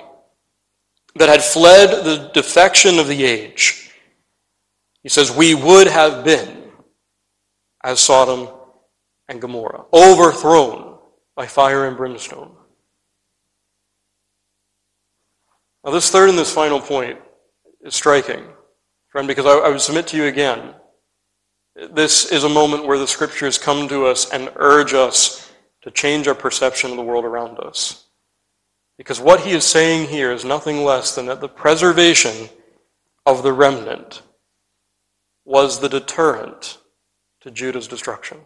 that 1.16 1.30
had 1.30 1.44
fled 1.44 2.06
the 2.06 2.30
defection 2.34 3.00
of 3.00 3.08
the 3.08 3.24
age, 3.24 3.92
he 5.04 5.10
says, 5.10 5.32
we 5.32 5.54
would 5.54 5.88
have 5.88 6.24
been 6.24 6.64
as 7.84 8.00
Sodom 8.00 8.50
and 9.28 9.40
Gomorrah, 9.40 9.86
overthrown 9.94 10.98
by 11.36 11.46
fire 11.46 11.88
and 11.88 11.96
brimstone. 11.96 12.52
Now, 15.84 15.92
this 15.92 16.10
third 16.10 16.30
and 16.30 16.38
this 16.38 16.52
final 16.52 16.80
point 16.80 17.20
is 17.82 17.94
striking, 17.94 18.44
friend, 19.16 19.30
because 19.30 19.46
I, 19.46 19.52
I 19.52 19.70
would 19.70 19.80
submit 19.80 20.08
to 20.08 20.18
you 20.18 20.26
again. 20.26 20.74
This 21.90 22.30
is 22.34 22.44
a 22.44 22.50
moment 22.50 22.86
where 22.86 22.98
the 22.98 23.08
scriptures 23.08 23.58
come 23.58 23.88
to 23.88 24.08
us 24.08 24.30
and 24.30 24.52
urge 24.58 24.94
us 24.94 25.50
to 25.84 25.90
change 25.90 26.28
our 26.28 26.36
perception 26.36 26.92
of 26.92 26.98
the 26.98 27.02
world 27.02 27.24
around 27.24 27.58
us. 27.60 28.08
Because 28.98 29.22
what 29.22 29.40
he 29.40 29.52
is 29.52 29.64
saying 29.64 30.10
here 30.10 30.34
is 30.34 30.44
nothing 30.44 30.84
less 30.84 31.16
than 31.16 31.28
that 31.28 31.40
the 31.40 31.48
preservation 31.48 32.50
of 33.26 33.42
the 33.42 33.54
remnant 33.54 34.22
was 35.46 35.80
the 35.80 35.88
deterrent 35.88 36.78
to 37.40 37.52
Judah's 37.52 37.88
destruction. 37.88 38.40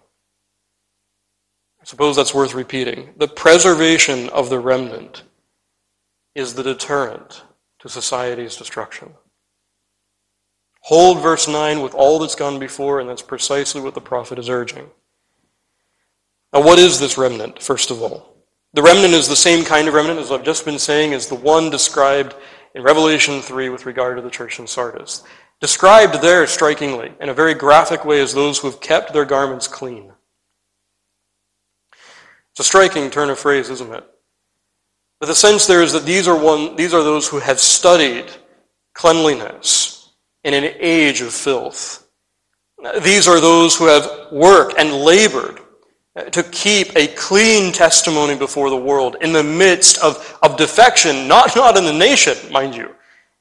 I 1.81 1.85
suppose 1.85 2.15
that's 2.15 2.35
worth 2.35 2.53
repeating. 2.53 3.15
The 3.17 3.27
preservation 3.27 4.29
of 4.29 4.51
the 4.51 4.59
remnant 4.59 5.23
is 6.35 6.53
the 6.53 6.61
deterrent 6.61 7.41
to 7.79 7.89
society's 7.89 8.55
destruction. 8.55 9.15
Hold 10.89 11.21
verse 11.21 11.47
9 11.47 11.81
with 11.81 11.93
all 11.93 12.17
that's 12.17 12.33
gone 12.33 12.57
before, 12.57 12.99
and 12.99 13.07
that's 13.07 13.21
precisely 13.21 13.79
what 13.79 13.93
the 13.93 14.01
prophet 14.01 14.39
is 14.39 14.49
urging. 14.49 14.89
Now, 16.51 16.63
what 16.63 16.79
is 16.79 16.99
this 16.99 17.15
remnant, 17.15 17.61
first 17.61 17.91
of 17.91 18.01
all? 18.01 18.35
The 18.73 18.81
remnant 18.81 19.13
is 19.13 19.27
the 19.27 19.35
same 19.35 19.63
kind 19.63 19.87
of 19.87 19.93
remnant, 19.93 20.19
as 20.19 20.31
I've 20.31 20.43
just 20.43 20.65
been 20.65 20.79
saying, 20.79 21.13
as 21.13 21.27
the 21.27 21.35
one 21.35 21.69
described 21.69 22.33
in 22.73 22.81
Revelation 22.81 23.39
3 23.39 23.69
with 23.69 23.85
regard 23.85 24.17
to 24.17 24.23
the 24.23 24.31
church 24.31 24.57
in 24.57 24.65
Sardis. 24.65 25.23
Described 25.61 26.23
there 26.23 26.47
strikingly, 26.47 27.13
in 27.21 27.29
a 27.29 27.35
very 27.35 27.53
graphic 27.53 28.03
way, 28.03 28.19
as 28.19 28.33
those 28.33 28.57
who 28.57 28.67
have 28.67 28.81
kept 28.81 29.13
their 29.13 29.25
garments 29.25 29.67
clean. 29.67 30.11
It's 32.49 32.61
a 32.61 32.63
striking 32.63 33.11
turn 33.11 33.29
of 33.29 33.37
phrase, 33.37 33.69
isn't 33.69 33.93
it? 33.93 34.05
But 35.19 35.27
the 35.27 35.35
sense 35.35 35.67
there 35.67 35.83
is 35.83 35.93
that 35.93 36.05
these 36.05 36.27
are, 36.27 36.35
one, 36.35 36.75
these 36.77 36.95
are 36.95 37.03
those 37.03 37.27
who 37.27 37.37
have 37.37 37.59
studied 37.59 38.25
cleanliness 38.95 39.98
in 40.43 40.53
an 40.53 40.73
age 40.79 41.21
of 41.21 41.33
filth. 41.33 42.07
These 43.01 43.27
are 43.27 43.41
those 43.41 43.75
who 43.75 43.87
have 43.87 44.31
worked 44.31 44.75
and 44.77 44.93
labored 44.93 45.59
to 46.31 46.43
keep 46.43 46.95
a 46.95 47.07
clean 47.07 47.71
testimony 47.71 48.35
before 48.35 48.69
the 48.69 48.77
world 48.77 49.17
in 49.21 49.33
the 49.33 49.43
midst 49.43 49.97
of, 49.99 50.37
of 50.41 50.57
defection, 50.57 51.27
not, 51.27 51.55
not 51.55 51.77
in 51.77 51.85
the 51.85 51.93
nation, 51.93 52.35
mind 52.51 52.75
you, 52.75 52.95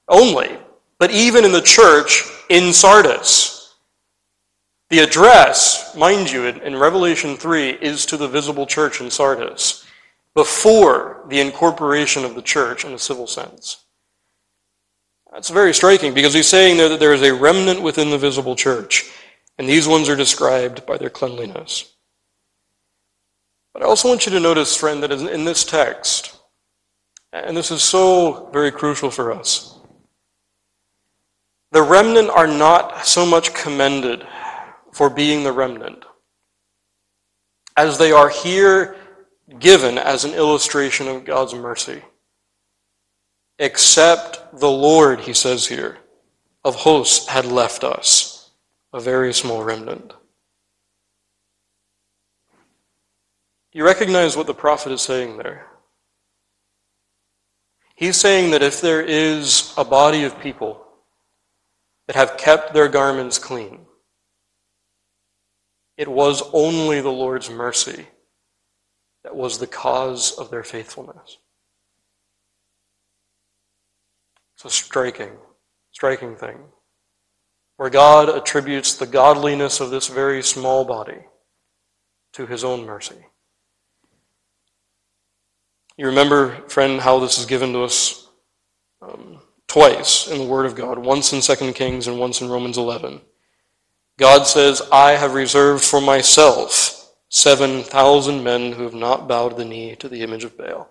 only, 0.08 0.58
but 0.98 1.11
even 1.11 1.44
in 1.44 1.52
the 1.52 1.62
church 1.62 2.24
in 2.48 2.72
Sardis. 2.72 3.74
The 4.90 5.00
address, 5.00 5.94
mind 5.96 6.30
you, 6.30 6.46
in, 6.46 6.61
in 6.62 6.76
Revelation 6.76 7.37
3 7.37 7.70
is 7.70 8.06
to 8.06 8.16
the 8.16 8.28
visible 8.28 8.66
church 8.66 9.00
in 9.00 9.11
Sardis 9.11 9.84
before 10.34 11.24
the 11.28 11.40
incorporation 11.40 12.24
of 12.24 12.34
the 12.34 12.42
church 12.42 12.84
in 12.84 12.92
a 12.92 12.98
civil 12.98 13.26
sense. 13.26 13.84
That's 15.32 15.50
very 15.50 15.74
striking 15.74 16.14
because 16.14 16.34
he's 16.34 16.48
saying 16.48 16.76
there 16.76 16.88
that 16.88 17.00
there 17.00 17.12
is 17.12 17.22
a 17.22 17.34
remnant 17.34 17.82
within 17.82 18.10
the 18.10 18.18
visible 18.18 18.56
church, 18.56 19.10
and 19.58 19.68
these 19.68 19.86
ones 19.86 20.08
are 20.08 20.16
described 20.16 20.86
by 20.86 20.96
their 20.96 21.10
cleanliness. 21.10 21.94
But 23.72 23.82
I 23.82 23.86
also 23.86 24.08
want 24.08 24.26
you 24.26 24.32
to 24.32 24.40
notice, 24.40 24.76
friend, 24.76 25.02
that 25.02 25.12
in 25.12 25.44
this 25.44 25.64
text, 25.64 26.36
and 27.32 27.56
this 27.56 27.70
is 27.70 27.82
so 27.82 28.48
very 28.52 28.72
crucial 28.72 29.10
for 29.10 29.32
us, 29.32 29.78
the 31.70 31.82
remnant 31.82 32.30
are 32.30 32.46
not 32.46 33.04
so 33.04 33.26
much 33.26 33.52
commended 33.54 34.26
for 34.92 35.10
being 35.10 35.44
the 35.44 35.52
remnant 35.52 36.04
as 37.76 37.98
they 37.98 38.10
are 38.10 38.30
here 38.30 38.96
given 39.60 39.98
as 39.98 40.24
an 40.24 40.32
illustration 40.32 41.06
of 41.06 41.24
God's 41.24 41.54
mercy. 41.54 42.02
Except 43.58 44.58
the 44.58 44.70
Lord, 44.70 45.20
he 45.20 45.32
says 45.32 45.66
here, 45.66 45.98
of 46.64 46.76
hosts 46.76 47.26
had 47.28 47.44
left 47.44 47.82
us, 47.82 48.50
a 48.92 49.00
very 49.00 49.32
small 49.34 49.64
remnant. 49.64 50.12
You 53.72 53.84
recognize 53.84 54.36
what 54.36 54.46
the 54.46 54.54
prophet 54.54 54.92
is 54.92 55.02
saying 55.02 55.38
there. 55.38 55.66
He's 57.94 58.16
saying 58.16 58.52
that 58.52 58.62
if 58.62 58.80
there 58.80 59.02
is 59.02 59.74
a 59.76 59.84
body 59.84 60.22
of 60.22 60.40
people 60.40 60.84
that 62.06 62.16
have 62.16 62.36
kept 62.36 62.72
their 62.72 62.88
garments 62.88 63.38
clean, 63.38 63.80
it 65.96 66.06
was 66.06 66.42
only 66.52 67.00
the 67.00 67.10
Lord's 67.10 67.50
mercy 67.50 68.06
that 69.24 69.34
was 69.34 69.58
the 69.58 69.66
cause 69.66 70.32
of 70.38 70.48
their 70.48 70.62
faithfulness. 70.62 71.38
It's 74.58 74.64
a 74.64 74.70
striking, 74.70 75.30
striking 75.92 76.34
thing. 76.34 76.58
Where 77.76 77.90
God 77.90 78.28
attributes 78.28 78.94
the 78.96 79.06
godliness 79.06 79.78
of 79.78 79.90
this 79.90 80.08
very 80.08 80.42
small 80.42 80.84
body 80.84 81.26
to 82.32 82.44
his 82.44 82.64
own 82.64 82.84
mercy. 82.84 83.26
You 85.96 86.06
remember, 86.06 86.68
friend, 86.68 87.00
how 87.00 87.20
this 87.20 87.38
is 87.38 87.46
given 87.46 87.72
to 87.72 87.84
us 87.84 88.28
um, 89.00 89.38
twice 89.68 90.26
in 90.26 90.38
the 90.38 90.46
Word 90.48 90.66
of 90.66 90.74
God, 90.74 90.98
once 90.98 91.32
in 91.32 91.40
2 91.40 91.72
Kings 91.72 92.08
and 92.08 92.18
once 92.18 92.40
in 92.40 92.48
Romans 92.48 92.78
11. 92.78 93.20
God 94.18 94.48
says, 94.48 94.82
I 94.90 95.12
have 95.12 95.34
reserved 95.34 95.84
for 95.84 96.00
myself 96.00 97.14
7,000 97.28 98.42
men 98.42 98.72
who 98.72 98.82
have 98.82 98.94
not 98.94 99.28
bowed 99.28 99.56
the 99.56 99.64
knee 99.64 99.94
to 99.94 100.08
the 100.08 100.22
image 100.22 100.42
of 100.42 100.58
Baal. 100.58 100.90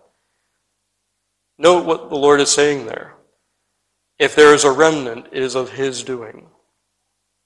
Note 1.57 1.85
what 1.85 2.09
the 2.09 2.15
Lord 2.15 2.39
is 2.39 2.49
saying 2.49 2.85
there. 2.85 3.16
If 4.19 4.35
there 4.35 4.53
is 4.53 4.63
a 4.63 4.71
remnant, 4.71 5.27
it 5.31 5.43
is 5.43 5.55
of 5.55 5.71
his 5.71 6.03
doing. 6.03 6.47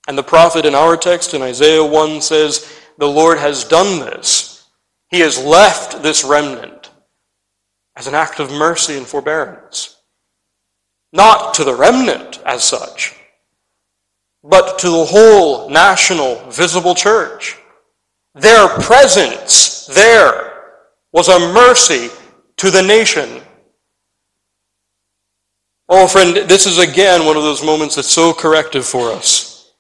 And 0.07 0.17
the 0.17 0.23
prophet 0.23 0.65
in 0.65 0.75
our 0.75 0.97
text 0.97 1.33
in 1.33 1.41
Isaiah 1.41 1.83
1 1.83 2.21
says, 2.21 2.71
The 2.97 3.07
Lord 3.07 3.37
has 3.37 3.63
done 3.63 3.99
this. 3.99 4.69
He 5.09 5.19
has 5.19 5.43
left 5.43 6.01
this 6.01 6.23
remnant 6.23 6.89
as 7.95 8.07
an 8.07 8.15
act 8.15 8.39
of 8.39 8.51
mercy 8.51 8.97
and 8.97 9.05
forbearance. 9.05 9.97
Not 11.13 11.53
to 11.55 11.63
the 11.63 11.75
remnant 11.75 12.39
as 12.45 12.63
such, 12.63 13.15
but 14.43 14.79
to 14.79 14.89
the 14.89 15.05
whole 15.05 15.69
national 15.69 16.49
visible 16.49 16.95
church. 16.95 17.57
Their 18.33 18.69
presence 18.79 19.85
there 19.87 20.51
was 21.11 21.27
a 21.27 21.39
mercy 21.53 22.09
to 22.57 22.71
the 22.71 22.81
nation. 22.81 23.41
Oh, 25.93 26.07
friend, 26.07 26.37
this 26.49 26.67
is 26.67 26.77
again 26.77 27.25
one 27.25 27.35
of 27.35 27.43
those 27.43 27.65
moments 27.65 27.95
that's 27.95 28.07
so 28.07 28.31
corrective 28.31 28.85
for 28.85 29.11
us. 29.11 29.73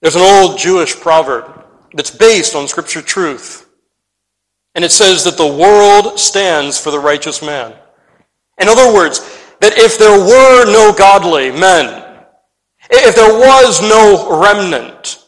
There's 0.00 0.16
an 0.16 0.22
old 0.22 0.58
Jewish 0.58 0.96
proverb 0.98 1.62
that's 1.92 2.10
based 2.10 2.54
on 2.54 2.66
scripture 2.66 3.02
truth. 3.02 3.68
And 4.74 4.82
it 4.82 4.92
says 4.92 5.24
that 5.24 5.36
the 5.36 5.46
world 5.46 6.18
stands 6.18 6.80
for 6.80 6.90
the 6.90 6.98
righteous 6.98 7.42
man. 7.42 7.74
In 8.56 8.68
other 8.68 8.94
words, 8.94 9.18
that 9.60 9.76
if 9.76 9.98
there 9.98 10.18
were 10.18 10.72
no 10.72 10.94
godly 10.96 11.50
men, 11.50 12.02
if 12.88 13.14
there 13.14 13.38
was 13.38 13.82
no 13.82 14.40
remnant, 14.40 15.22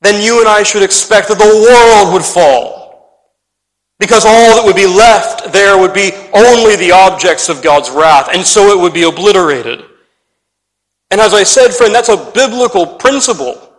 then 0.00 0.24
you 0.24 0.40
and 0.40 0.48
I 0.48 0.62
should 0.62 0.82
expect 0.82 1.28
that 1.28 1.36
the 1.36 1.44
world 1.44 2.14
would 2.14 2.24
fall. 2.24 2.83
Because 4.04 4.26
all 4.26 4.56
that 4.56 4.62
would 4.66 4.76
be 4.76 4.86
left 4.86 5.50
there 5.50 5.78
would 5.78 5.94
be 5.94 6.12
only 6.34 6.76
the 6.76 6.92
objects 6.92 7.48
of 7.48 7.62
God's 7.62 7.88
wrath, 7.88 8.28
and 8.34 8.44
so 8.44 8.68
it 8.68 8.78
would 8.78 8.92
be 8.92 9.04
obliterated. 9.04 9.82
And 11.10 11.22
as 11.22 11.32
I 11.32 11.42
said, 11.42 11.72
friend, 11.72 11.94
that's 11.94 12.10
a 12.10 12.30
biblical 12.34 12.86
principle. 12.86 13.72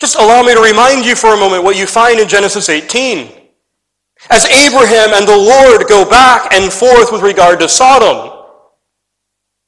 Just 0.00 0.16
allow 0.16 0.42
me 0.42 0.54
to 0.54 0.60
remind 0.62 1.04
you 1.04 1.14
for 1.14 1.34
a 1.34 1.36
moment 1.36 1.64
what 1.64 1.76
you 1.76 1.86
find 1.86 2.18
in 2.18 2.28
Genesis 2.28 2.70
18. 2.70 3.30
As 4.30 4.46
Abraham 4.46 5.12
and 5.12 5.28
the 5.28 5.36
Lord 5.36 5.86
go 5.86 6.08
back 6.08 6.54
and 6.54 6.72
forth 6.72 7.12
with 7.12 7.20
regard 7.20 7.60
to 7.60 7.68
Sodom, 7.68 8.32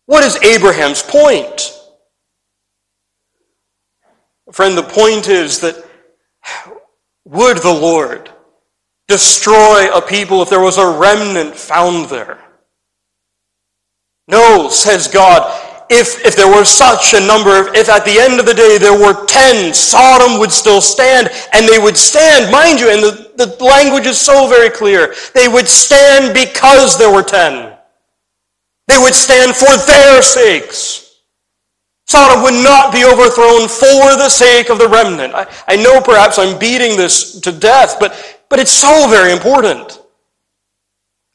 what 0.06 0.24
is 0.24 0.42
Abraham's 0.42 1.02
point? 1.02 1.74
Friend, 4.50 4.78
the 4.78 4.82
point 4.82 5.28
is 5.28 5.60
that 5.60 5.84
would 7.26 7.58
the 7.58 7.70
Lord 7.70 8.30
destroy 9.08 9.92
a 9.92 10.00
people 10.00 10.42
if 10.42 10.50
there 10.50 10.60
was 10.60 10.78
a 10.78 10.98
remnant 10.98 11.54
found 11.56 12.08
there? 12.08 12.38
No, 14.28 14.68
says 14.68 15.08
God, 15.08 15.42
if, 15.90 16.24
if 16.24 16.36
there 16.36 16.54
were 16.54 16.66
such 16.66 17.14
a 17.14 17.26
number, 17.26 17.74
if 17.74 17.88
at 17.88 18.04
the 18.04 18.18
end 18.20 18.38
of 18.38 18.44
the 18.44 18.52
day 18.52 18.76
there 18.76 18.98
were 18.98 19.24
10, 19.24 19.72
Sodom 19.72 20.38
would 20.38 20.52
still 20.52 20.82
stand, 20.82 21.30
and 21.54 21.66
they 21.66 21.78
would 21.78 21.96
stand, 21.96 22.52
mind 22.52 22.78
you, 22.78 22.90
and 22.90 23.02
the, 23.02 23.32
the 23.36 23.64
language 23.64 24.06
is 24.06 24.20
so 24.20 24.48
very 24.48 24.68
clear. 24.68 25.14
They 25.34 25.48
would 25.48 25.66
stand 25.66 26.34
because 26.34 26.98
there 26.98 27.12
were 27.12 27.22
10. 27.22 27.74
They 28.88 28.98
would 28.98 29.14
stand 29.14 29.56
for 29.56 29.74
their 29.86 30.22
sakes. 30.22 31.22
Sodom 32.06 32.42
would 32.42 32.62
not 32.62 32.92
be 32.92 33.04
overthrown 33.04 33.68
for 33.68 34.16
the 34.16 34.28
sake 34.28 34.70
of 34.70 34.78
the 34.78 34.88
remnant. 34.88 35.34
I, 35.34 35.46
I 35.68 35.76
know 35.76 36.00
perhaps 36.00 36.38
I'm 36.38 36.58
beating 36.58 36.96
this 36.96 37.40
to 37.40 37.52
death, 37.52 37.96
but, 37.98 38.37
but 38.48 38.58
it's 38.58 38.72
so 38.72 39.08
very 39.08 39.32
important. 39.32 40.00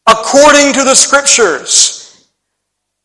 According 0.08 0.74
to 0.74 0.84
the 0.84 0.96
scriptures, 0.96 2.28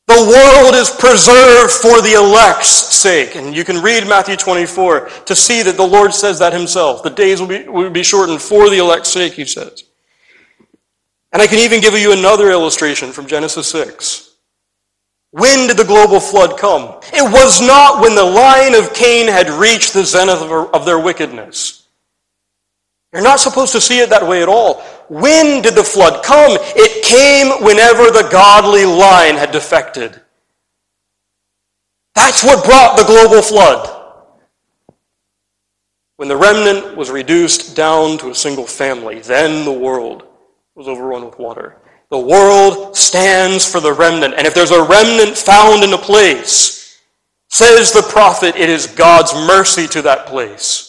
the 0.08 0.14
world 0.14 0.74
is 0.74 0.88
preserved 0.88 1.70
for 1.70 2.00
the 2.00 2.14
elect's 2.14 2.70
sake. 2.70 3.36
And 3.36 3.54
you 3.54 3.62
can 3.62 3.82
read 3.82 4.08
Matthew 4.08 4.36
24 4.36 5.08
to 5.26 5.36
see 5.36 5.62
that 5.62 5.76
the 5.76 5.86
Lord 5.86 6.14
says 6.14 6.38
that 6.38 6.54
himself. 6.54 7.02
The 7.02 7.10
days 7.10 7.40
will 7.40 7.48
be, 7.48 7.68
will 7.68 7.90
be 7.90 8.02
shortened 8.02 8.40
for 8.40 8.70
the 8.70 8.78
elect's 8.78 9.10
sake, 9.10 9.34
he 9.34 9.44
says. 9.44 9.84
And 11.30 11.42
I 11.42 11.46
can 11.46 11.58
even 11.58 11.82
give 11.82 11.92
you 11.92 12.12
another 12.12 12.50
illustration 12.50 13.12
from 13.12 13.26
Genesis 13.26 13.70
6. 13.70 14.34
When 15.30 15.68
did 15.68 15.76
the 15.76 15.84
global 15.84 16.20
flood 16.20 16.58
come? 16.58 17.00
It 17.12 17.30
was 17.30 17.60
not 17.60 18.00
when 18.00 18.14
the 18.14 18.24
line 18.24 18.74
of 18.74 18.94
Cain 18.94 19.28
had 19.28 19.50
reached 19.50 19.92
the 19.92 20.04
zenith 20.04 20.40
of 20.40 20.86
their 20.86 20.98
wickedness. 20.98 21.77
You're 23.12 23.22
not 23.22 23.40
supposed 23.40 23.72
to 23.72 23.80
see 23.80 24.00
it 24.00 24.10
that 24.10 24.26
way 24.26 24.42
at 24.42 24.48
all. 24.48 24.82
When 25.08 25.62
did 25.62 25.74
the 25.74 25.84
flood 25.84 26.22
come? 26.22 26.58
It 26.76 27.04
came 27.04 27.64
whenever 27.64 28.10
the 28.10 28.28
godly 28.30 28.84
line 28.84 29.36
had 29.36 29.50
defected. 29.50 30.20
That's 32.14 32.44
what 32.44 32.64
brought 32.64 32.98
the 32.98 33.04
global 33.04 33.40
flood. 33.40 33.94
When 36.16 36.28
the 36.28 36.36
remnant 36.36 36.96
was 36.96 37.10
reduced 37.10 37.76
down 37.76 38.18
to 38.18 38.30
a 38.30 38.34
single 38.34 38.66
family, 38.66 39.20
then 39.20 39.64
the 39.64 39.72
world 39.72 40.24
was 40.74 40.88
overrun 40.88 41.24
with 41.24 41.38
water. 41.38 41.76
The 42.10 42.18
world 42.18 42.96
stands 42.96 43.70
for 43.70 43.80
the 43.80 43.92
remnant. 43.92 44.34
And 44.34 44.46
if 44.46 44.54
there's 44.54 44.70
a 44.70 44.82
remnant 44.82 45.38
found 45.38 45.84
in 45.84 45.92
a 45.92 45.98
place, 45.98 47.00
says 47.48 47.92
the 47.92 48.02
prophet, 48.02 48.56
it 48.56 48.68
is 48.68 48.86
God's 48.86 49.32
mercy 49.34 49.86
to 49.88 50.02
that 50.02 50.26
place. 50.26 50.87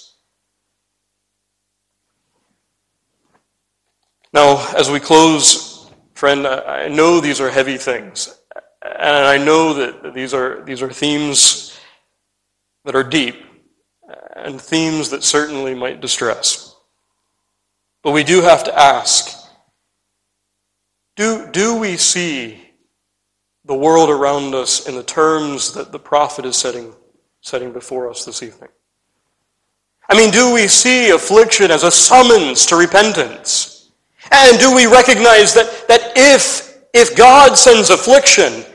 Now, 4.33 4.73
as 4.75 4.91
we 4.91 4.99
close, 4.99 5.89
friend, 6.13 6.45
I 6.45 6.87
know 6.87 7.19
these 7.19 7.41
are 7.41 7.49
heavy 7.49 7.77
things. 7.77 8.35
And 8.83 9.25
I 9.25 9.37
know 9.37 9.73
that 9.73 10.13
these 10.13 10.33
are, 10.33 10.63
these 10.63 10.81
are 10.81 10.91
themes 10.91 11.79
that 12.85 12.95
are 12.95 13.03
deep 13.03 13.35
and 14.35 14.59
themes 14.59 15.09
that 15.09 15.23
certainly 15.23 15.75
might 15.75 16.01
distress. 16.01 16.75
But 18.03 18.11
we 18.11 18.23
do 18.23 18.41
have 18.41 18.63
to 18.65 18.79
ask 18.79 19.35
do, 21.15 21.49
do 21.51 21.77
we 21.77 21.97
see 21.97 22.63
the 23.65 23.75
world 23.75 24.09
around 24.09 24.55
us 24.55 24.87
in 24.87 24.95
the 24.95 25.03
terms 25.03 25.73
that 25.73 25.91
the 25.91 25.99
prophet 25.99 26.45
is 26.45 26.55
setting, 26.55 26.93
setting 27.41 27.73
before 27.73 28.09
us 28.09 28.23
this 28.23 28.41
evening? 28.41 28.69
I 30.07 30.15
mean, 30.15 30.31
do 30.31 30.53
we 30.53 30.69
see 30.69 31.09
affliction 31.09 31.71
as 31.71 31.83
a 31.83 31.91
summons 31.91 32.65
to 32.67 32.77
repentance? 32.77 33.78
And 34.31 34.59
do 34.59 34.73
we 34.73 34.85
recognize 34.85 35.53
that, 35.53 35.87
that 35.87 36.13
if, 36.15 36.77
if 36.93 37.15
God 37.15 37.57
sends 37.57 37.89
affliction 37.89 38.65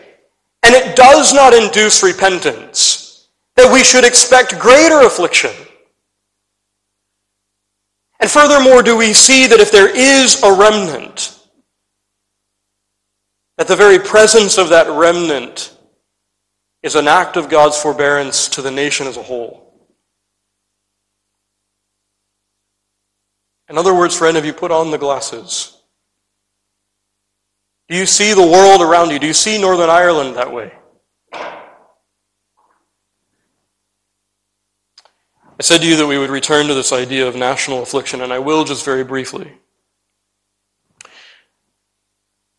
and 0.64 0.74
it 0.74 0.96
does 0.96 1.32
not 1.32 1.52
induce 1.52 2.02
repentance, 2.02 3.28
that 3.56 3.72
we 3.72 3.84
should 3.84 4.04
expect 4.04 4.58
greater 4.58 5.06
affliction? 5.06 5.52
And 8.20 8.30
furthermore, 8.30 8.82
do 8.82 8.96
we 8.96 9.12
see 9.12 9.46
that 9.46 9.60
if 9.60 9.70
there 9.70 9.94
is 9.94 10.42
a 10.42 10.52
remnant, 10.52 11.38
that 13.58 13.68
the 13.68 13.76
very 13.76 13.98
presence 13.98 14.58
of 14.58 14.70
that 14.70 14.88
remnant 14.88 15.76
is 16.84 16.96
an 16.96 17.08
act 17.08 17.36
of 17.36 17.48
God's 17.48 17.80
forbearance 17.80 18.46
to 18.50 18.62
the 18.62 18.70
nation 18.70 19.06
as 19.06 19.16
a 19.16 19.22
whole. 19.22 19.63
In 23.68 23.78
other 23.78 23.94
words, 23.94 24.16
friend, 24.16 24.36
have 24.36 24.44
you 24.44 24.52
put 24.52 24.70
on 24.70 24.90
the 24.90 24.98
glasses? 24.98 25.80
Do 27.88 27.96
you 27.96 28.06
see 28.06 28.34
the 28.34 28.42
world 28.46 28.80
around 28.80 29.10
you? 29.10 29.18
Do 29.18 29.26
you 29.26 29.32
see 29.32 29.60
Northern 29.60 29.90
Ireland 29.90 30.36
that 30.36 30.52
way? 30.52 30.72
I 35.56 35.62
said 35.62 35.82
to 35.82 35.86
you 35.86 35.96
that 35.96 36.06
we 36.06 36.18
would 36.18 36.30
return 36.30 36.66
to 36.66 36.74
this 36.74 36.92
idea 36.92 37.28
of 37.28 37.36
national 37.36 37.82
affliction, 37.82 38.22
and 38.22 38.32
I 38.32 38.38
will 38.38 38.64
just 38.64 38.84
very 38.84 39.04
briefly. 39.04 39.52
I 41.04 41.08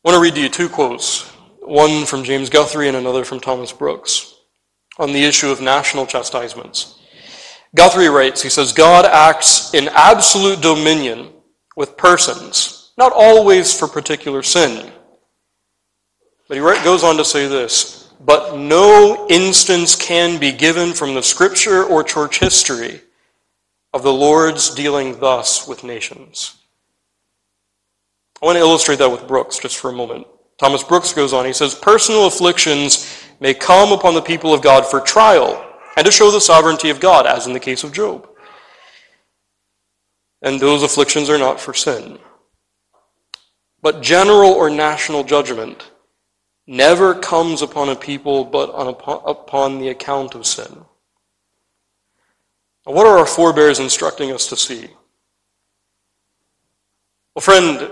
want 0.04 0.16
to 0.16 0.22
read 0.22 0.36
to 0.36 0.42
you 0.42 0.50
two 0.50 0.70
quotes, 0.70 1.24
one 1.62 2.06
from 2.06 2.24
James 2.24 2.50
Guthrie 2.50 2.88
and 2.88 2.96
another 2.96 3.26
from 3.26 3.40
Thomas 3.40 3.72
Brooks, 3.72 4.36
on 4.98 5.12
the 5.12 5.26
issue 5.26 5.50
of 5.50 5.60
national 5.60 6.06
chastisements. 6.06 7.00
Guthrie 7.76 8.08
writes, 8.08 8.42
he 8.42 8.50
says, 8.50 8.72
God 8.72 9.06
acts 9.06 9.74
in 9.74 9.90
absolute 9.90 10.62
dominion 10.62 11.30
with 11.76 11.98
persons, 11.98 12.94
not 12.98 13.12
always 13.14 13.78
for 13.78 13.88
particular 13.88 14.42
sin. 14.42 14.92
But 16.48 16.56
he 16.56 16.62
goes 16.84 17.04
on 17.04 17.18
to 17.18 17.26
say 17.26 17.48
this, 17.48 18.14
but 18.22 18.58
no 18.58 19.28
instance 19.30 19.96
can 19.96 20.40
be 20.40 20.54
given 20.54 20.94
from 20.94 21.14
the 21.14 21.24
scripture 21.24 21.84
or 21.84 22.04
church 22.04 22.40
history 22.40 23.02
of 23.94 24.04
the 24.04 24.14
Lord's 24.14 24.74
dealing 24.74 25.20
thus 25.20 25.68
with 25.68 25.84
nations. 25.84 26.56
I 28.42 28.46
want 28.46 28.56
to 28.58 28.62
illustrate 28.62 29.00
that 29.00 29.12
with 29.12 29.28
Brooks 29.28 29.60
just 29.60 29.78
for 29.78 29.90
a 29.90 29.94
moment. 29.94 30.28
Thomas 30.58 30.84
Brooks 30.84 31.12
goes 31.12 31.34
on, 31.34 31.46
he 31.46 31.52
says, 31.52 31.76
Personal 31.76 32.28
afflictions 32.28 33.22
may 33.42 33.54
come 33.54 33.92
upon 33.92 34.14
the 34.14 34.22
people 34.22 34.54
of 34.54 34.62
God 34.62 34.86
for 34.86 35.02
trial 35.02 35.62
and 35.96 36.06
to 36.06 36.12
show 36.12 36.32
the 36.32 36.42
sovereignty 36.42 36.90
of 36.90 37.00
God, 37.00 37.26
as 37.26 37.48
in 37.48 37.54
the 37.54 37.60
case 37.60 37.84
of 37.84 37.94
Job. 37.94 38.28
And 40.42 40.60
those 40.60 40.84
afflictions 40.84 41.30
are 41.30 41.38
not 41.38 41.60
for 41.60 41.74
sin. 41.74 42.20
But 43.82 44.02
general 44.02 44.52
or 44.52 44.70
national 44.70 45.24
judgment 45.24 45.92
never 46.68 47.16
comes 47.16 47.62
upon 47.62 47.90
a 47.90 47.96
people 47.96 48.44
but 48.44 48.70
upon 48.70 49.80
the 49.80 49.90
account 49.90 50.36
of 50.36 50.46
sin. 50.46 50.86
Now, 52.86 52.94
what 52.94 53.08
are 53.08 53.18
our 53.18 53.26
forebears 53.26 53.80
instructing 53.80 54.32
us 54.32 54.48
to 54.48 54.58
see? 54.58 54.90
Well, 57.36 57.42
friend, 57.42 57.92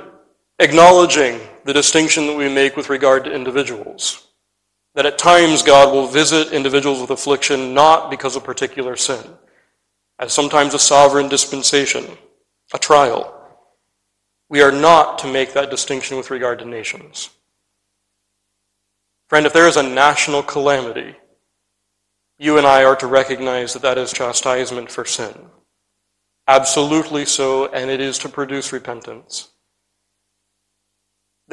acknowledging 0.60 1.39
the 1.66 1.74
distinction 1.74 2.28
that 2.28 2.36
we 2.36 2.50
make 2.50 2.76
with 2.76 2.89
regard 2.89 3.26
to 3.26 3.34
individuals. 3.34 4.28
That 4.95 5.06
at 5.06 5.17
times 5.17 5.63
God 5.63 5.91
will 5.93 6.08
visit 6.08 6.53
individuals 6.53 7.01
with 7.01 7.10
affliction 7.10 7.73
not 7.73 8.12
because 8.12 8.36
of 8.36 8.43
particular 8.43 8.95
sin, 8.95 9.23
as 10.19 10.34
sometimes 10.34 10.73
a 10.73 10.79
sovereign 10.79 11.29
dispensation, 11.29 12.06
a 12.73 12.77
trial. 12.77 13.29
We 14.49 14.62
are 14.62 14.71
not 14.71 15.17
to 15.19 15.32
make 15.32 15.53
that 15.53 15.71
distinction 15.71 16.17
with 16.17 16.29
regard 16.29 16.60
to 16.60 16.65
nations. 16.65 17.29
Friend, 19.29 19.47
if 19.47 19.53
there 19.53 19.67
is 19.67 19.77
a 19.77 19.84
national 19.84 20.43
calamity, 20.43 21.15
you 22.38 22.58
and 22.58 22.67
I 22.67 22.84
are 22.84 22.95
to 22.97 23.08
recognize 23.08 23.73
that 23.73 23.82
that 23.82 23.97
is 23.97 24.13
chastisement 24.13 24.91
for 24.91 25.06
sin. 25.06 25.34
Absolutely 26.47 27.25
so, 27.25 27.67
and 27.71 27.89
it 27.89 27.99
is 27.99 28.19
to 28.19 28.29
produce 28.29 28.73
repentance. 28.73 29.53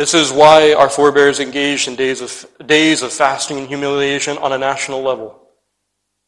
This 0.00 0.14
is 0.14 0.32
why 0.32 0.72
our 0.72 0.88
forebears 0.88 1.40
engaged 1.40 1.86
in 1.86 1.94
days 1.94 2.22
of, 2.22 2.46
days 2.66 3.02
of 3.02 3.12
fasting 3.12 3.58
and 3.58 3.68
humiliation 3.68 4.38
on 4.38 4.50
a 4.50 4.56
national 4.56 5.02
level. 5.02 5.38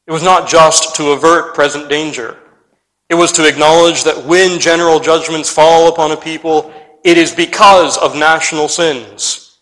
It 0.06 0.12
was 0.12 0.22
not 0.22 0.46
just 0.46 0.94
to 0.96 1.12
avert 1.12 1.54
present 1.54 1.88
danger. 1.88 2.36
It 3.08 3.14
was 3.14 3.32
to 3.32 3.48
acknowledge 3.48 4.04
that 4.04 4.26
when 4.26 4.60
general 4.60 5.00
judgments 5.00 5.48
fall 5.48 5.88
upon 5.88 6.10
a 6.10 6.18
people, 6.18 6.70
it 7.02 7.16
is 7.16 7.34
because 7.34 7.96
of 7.96 8.14
national 8.14 8.68
sins. 8.68 9.58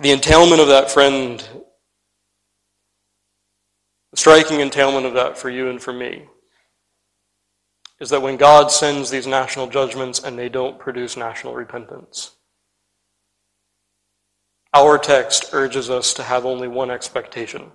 The 0.00 0.12
entailment 0.12 0.62
of 0.62 0.68
that, 0.68 0.90
friend, 0.90 1.46
the 4.12 4.16
striking 4.16 4.60
entailment 4.60 5.04
of 5.04 5.12
that 5.12 5.36
for 5.36 5.50
you 5.50 5.68
and 5.68 5.78
for 5.78 5.92
me, 5.92 6.24
is 8.00 8.08
that 8.10 8.22
when 8.22 8.36
God 8.36 8.70
sends 8.70 9.10
these 9.10 9.26
national 9.26 9.66
judgments 9.66 10.22
and 10.22 10.38
they 10.38 10.48
don't 10.48 10.78
produce 10.78 11.16
national 11.16 11.54
repentance, 11.54 12.32
our 14.72 14.96
text 14.98 15.50
urges 15.52 15.90
us 15.90 16.14
to 16.14 16.22
have 16.22 16.46
only 16.46 16.66
one 16.66 16.90
expectation. 16.90 17.70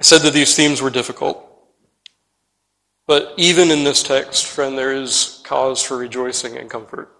I 0.00 0.02
said 0.04 0.22
that 0.22 0.32
these 0.32 0.56
themes 0.56 0.82
were 0.82 0.90
difficult. 0.90 1.50
But 3.06 3.34
even 3.36 3.70
in 3.70 3.84
this 3.84 4.02
text, 4.02 4.46
friend, 4.46 4.78
there 4.78 4.92
is 4.92 5.42
cause 5.44 5.82
for 5.82 5.96
rejoicing 5.96 6.56
and 6.56 6.70
comfort. 6.70 7.10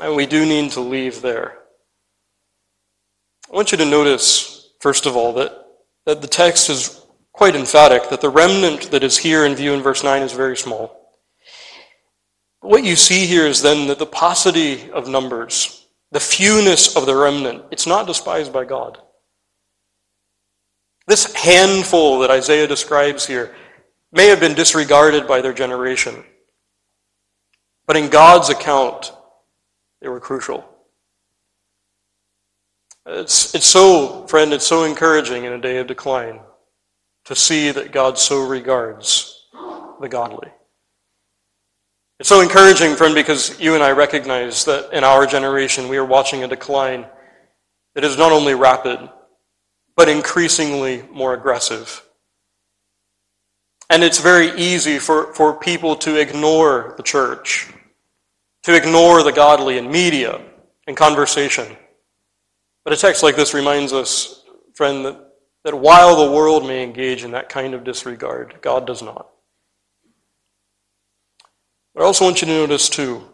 And 0.00 0.16
we 0.16 0.26
do 0.26 0.46
need 0.46 0.70
to 0.72 0.80
leave 0.80 1.20
there. 1.20 1.57
I 3.50 3.56
want 3.56 3.72
you 3.72 3.78
to 3.78 3.84
notice, 3.84 4.72
first 4.80 5.06
of 5.06 5.16
all, 5.16 5.32
that, 5.34 5.52
that 6.04 6.20
the 6.20 6.28
text 6.28 6.68
is 6.68 7.06
quite 7.32 7.56
emphatic, 7.56 8.10
that 8.10 8.20
the 8.20 8.28
remnant 8.28 8.90
that 8.90 9.02
is 9.02 9.16
here 9.16 9.46
in 9.46 9.54
view 9.54 9.72
in 9.72 9.80
verse 9.80 10.04
9 10.04 10.22
is 10.22 10.32
very 10.32 10.56
small. 10.56 10.98
What 12.60 12.84
you 12.84 12.94
see 12.94 13.26
here 13.26 13.46
is 13.46 13.62
then 13.62 13.86
that 13.88 13.98
the 13.98 14.06
paucity 14.06 14.90
of 14.90 15.08
numbers, 15.08 15.86
the 16.10 16.20
fewness 16.20 16.94
of 16.94 17.06
the 17.06 17.14
remnant, 17.14 17.64
it's 17.70 17.86
not 17.86 18.06
despised 18.06 18.52
by 18.52 18.64
God. 18.64 18.98
This 21.06 21.32
handful 21.34 22.18
that 22.18 22.30
Isaiah 22.30 22.66
describes 22.66 23.26
here 23.26 23.54
may 24.12 24.26
have 24.26 24.40
been 24.40 24.54
disregarded 24.54 25.26
by 25.26 25.40
their 25.40 25.54
generation, 25.54 26.22
but 27.86 27.96
in 27.96 28.10
God's 28.10 28.50
account, 28.50 29.12
they 30.02 30.08
were 30.08 30.20
crucial. 30.20 30.68
It's, 33.10 33.54
it's 33.54 33.66
so, 33.66 34.26
friend, 34.26 34.52
it's 34.52 34.66
so 34.66 34.84
encouraging 34.84 35.44
in 35.44 35.54
a 35.54 35.60
day 35.60 35.78
of 35.78 35.86
decline 35.86 36.40
to 37.24 37.34
see 37.34 37.70
that 37.70 37.90
God 37.90 38.18
so 38.18 38.46
regards 38.46 39.46
the 39.98 40.10
godly. 40.10 40.48
It's 42.20 42.28
so 42.28 42.42
encouraging, 42.42 42.96
friend, 42.96 43.14
because 43.14 43.58
you 43.58 43.74
and 43.74 43.82
I 43.82 43.92
recognize 43.92 44.66
that 44.66 44.92
in 44.92 45.04
our 45.04 45.26
generation 45.26 45.88
we 45.88 45.96
are 45.96 46.04
watching 46.04 46.44
a 46.44 46.48
decline 46.48 47.06
that 47.94 48.04
is 48.04 48.18
not 48.18 48.30
only 48.30 48.54
rapid, 48.54 49.08
but 49.96 50.10
increasingly 50.10 51.02
more 51.10 51.32
aggressive. 51.32 52.04
And 53.88 54.04
it's 54.04 54.20
very 54.20 54.50
easy 54.60 54.98
for, 54.98 55.32
for 55.32 55.54
people 55.54 55.96
to 55.96 56.20
ignore 56.20 56.92
the 56.98 57.02
church, 57.02 57.72
to 58.64 58.76
ignore 58.76 59.22
the 59.22 59.32
godly 59.32 59.78
in 59.78 59.90
media 59.90 60.42
and 60.86 60.94
conversation. 60.94 61.74
But 62.88 62.96
a 62.96 63.00
text 63.02 63.22
like 63.22 63.36
this 63.36 63.52
reminds 63.52 63.92
us, 63.92 64.44
friend, 64.72 65.04
that, 65.04 65.20
that 65.62 65.74
while 65.74 66.16
the 66.16 66.32
world 66.32 66.66
may 66.66 66.82
engage 66.82 67.22
in 67.22 67.32
that 67.32 67.50
kind 67.50 67.74
of 67.74 67.84
disregard, 67.84 68.56
God 68.62 68.86
does 68.86 69.02
not. 69.02 69.28
But 71.94 72.02
I 72.02 72.06
also 72.06 72.24
want 72.24 72.40
you 72.40 72.46
to 72.46 72.54
notice, 72.54 72.88
too, 72.88 73.28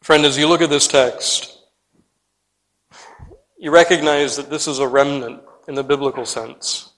friend, 0.00 0.24
as 0.24 0.38
you 0.38 0.46
look 0.46 0.62
at 0.62 0.70
this 0.70 0.86
text, 0.86 1.58
you 3.58 3.72
recognize 3.72 4.36
that 4.36 4.48
this 4.48 4.68
is 4.68 4.78
a 4.78 4.86
remnant 4.86 5.42
in 5.66 5.74
the 5.74 5.82
biblical 5.82 6.24
sense. 6.24 6.92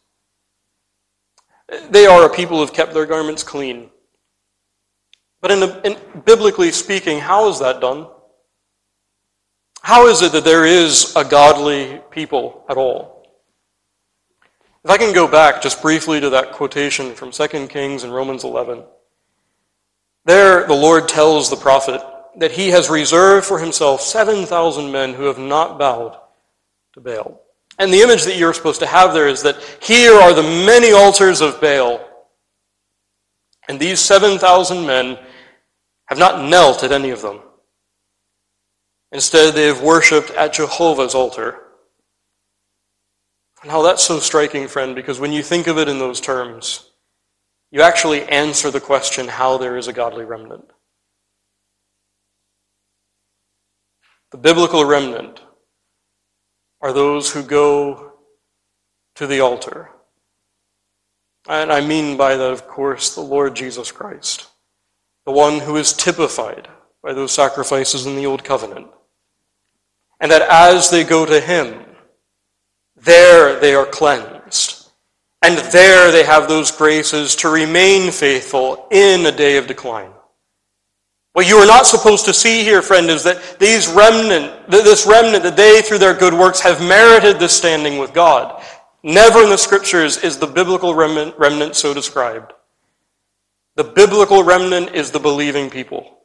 They 1.89 2.05
are 2.05 2.27
a 2.27 2.29
people 2.29 2.59
who 2.59 2.63
have 2.67 2.75
kept 2.75 2.93
their 2.93 3.07
garments 3.07 3.43
clean. 3.43 3.89
But 5.41 5.51
in, 5.51 5.61
the, 5.61 5.81
in 5.87 6.23
biblically 6.27 6.73
speaking, 6.73 7.21
how 7.21 7.49
is 7.49 7.59
that 7.61 7.81
done? 7.81 8.07
How 9.83 10.07
is 10.07 10.23
it 10.23 10.33
that 10.33 10.45
there 10.45 10.67
is 10.67 11.15
a 11.17 11.25
godly 11.25 12.01
people 12.11 12.65
at 12.69 12.77
all? 12.77 13.27
If 14.85 14.91
I 14.91 14.97
can 14.97 15.15
go 15.15 15.29
back 15.29 15.63
just 15.63 15.83
briefly 15.83 16.21
to 16.21 16.31
that 16.31 16.53
quotation 16.53 17.15
from 17.15 17.31
2 17.31 17.67
Kings 17.69 18.03
and 18.03 18.15
Romans 18.15 18.45
11, 18.45 18.83
there 20.25 20.67
the 20.67 20.75
Lord 20.75 21.09
tells 21.09 21.51
the 21.51 21.57
prophet 21.57 22.01
that 22.37 22.53
he 22.53 22.69
has 22.69 22.89
reserved 22.89 23.47
for 23.47 23.59
himself 23.59 24.01
7,000 24.01 24.91
men 24.91 25.15
who 25.15 25.25
have 25.25 25.39
not 25.39 25.79
bowed 25.79 26.19
to 26.95 27.01
Baal. 27.01 27.43
And 27.79 27.93
the 27.93 28.01
image 28.01 28.25
that 28.25 28.37
you're 28.37 28.55
supposed 28.55 28.81
to 28.81 28.87
have 28.87 29.15
there 29.15 29.29
is 29.29 29.43
that 29.43 29.61
here 29.83 30.15
are 30.15 30.35
the 30.35 30.43
many 30.43 30.93
altars 30.93 31.41
of 31.41 31.61
Baal, 31.61 32.07
and 33.69 33.81
these 33.81 34.01
7,000 34.01 34.87
men 34.87 35.19
have 36.07 36.19
not 36.19 36.49
knelt 36.49 36.85
at 36.85 36.93
any 36.93 37.11
of 37.11 37.23
them. 37.23 37.41
Instead, 39.13 39.55
they 39.55 39.67
have 39.67 39.83
worshipped 39.83 40.31
at 40.31 40.53
Jehovah's 40.53 41.15
altar. 41.15 41.59
And 43.63 43.71
how 43.71 43.83
that's 43.83 44.05
so 44.05 44.21
striking, 44.21 44.69
friend, 44.69 44.95
because 44.95 45.21
when 45.21 45.33
you 45.33 45.43
think 45.43 45.67
of 45.67 45.79
it 45.79 45.89
in 45.89 45.99
those 45.99 46.21
terms, 46.21 46.91
you 47.71 47.83
actually 47.83 48.25
answer 48.29 48.71
the 48.71 48.81
question 48.81 49.29
how 49.29 49.59
there 49.59 49.77
is 49.77 49.89
a 49.89 49.93
godly 49.93 50.25
remnant. 50.25 50.65
The 54.31 54.39
biblical 54.39 54.85
remnant 54.85 55.41
are 56.81 56.93
those 56.93 57.33
who 57.33 57.43
go 57.43 58.13
to 59.17 59.27
the 59.27 59.41
altar. 59.41 59.91
And 61.49 61.73
I 61.73 61.81
mean 61.81 62.17
by 62.17 62.37
that, 62.37 62.51
of 62.51 62.67
course, 62.67 63.15
the 63.15 63.21
Lord 63.21 63.57
Jesus 63.57 63.91
Christ, 63.91 64.49
the 65.27 65.33
one 65.33 65.59
who 65.59 65.77
is 65.77 65.93
typified 65.93 66.69
by 67.03 67.13
those 67.13 67.33
sacrifices 67.33 68.07
in 68.07 68.17
the 68.17 68.27
Old 68.27 68.45
Covenant. 68.45 68.87
And 70.21 70.31
that 70.31 70.43
as 70.43 70.91
they 70.91 71.05
go 71.05 71.25
to 71.25 71.41
Him, 71.41 71.85
there 72.97 73.59
they 73.59 73.75
are 73.75 73.87
cleansed. 73.87 74.91
And 75.43 75.59
there 75.73 76.13
they 76.13 76.25
have 76.25 76.49
those 76.49 76.71
graces 76.71 77.35
to 77.37 77.49
remain 77.49 78.13
faithful 78.13 78.87
in 78.91 79.25
a 79.25 79.33
day 79.33 79.57
of 79.57 79.67
decline. 79.67 80.13
What 81.33 81.49
you 81.49 81.57
are 81.57 81.67
not 81.67 81.87
supposed 81.87 82.25
to 82.27 82.35
see 82.35 82.65
here, 82.65 82.83
friend, 82.83 83.09
is 83.09 83.23
that 83.23 83.59
these 83.59 83.89
remnant, 83.89 84.69
this 84.69 85.07
remnant, 85.07 85.45
that 85.45 85.57
they, 85.57 85.81
through 85.81 85.99
their 85.99 86.15
good 86.15 86.35
works, 86.35 86.61
have 86.61 86.81
merited 86.81 87.39
this 87.39 87.57
standing 87.57 87.99
with 87.99 88.13
God. 88.13 88.63
Never 89.03 89.45
in 89.45 89.49
the 89.49 89.57
scriptures 89.57 90.19
is 90.19 90.37
the 90.37 90.47
biblical 90.47 90.95
remnant, 90.95 91.35
remnant 91.39 91.77
so 91.77 91.95
described. 91.95 92.53
The 93.77 93.85
biblical 93.85 94.43
remnant 94.43 94.95
is 94.95 95.11
the 95.11 95.21
believing 95.21 95.71
people. 95.71 96.19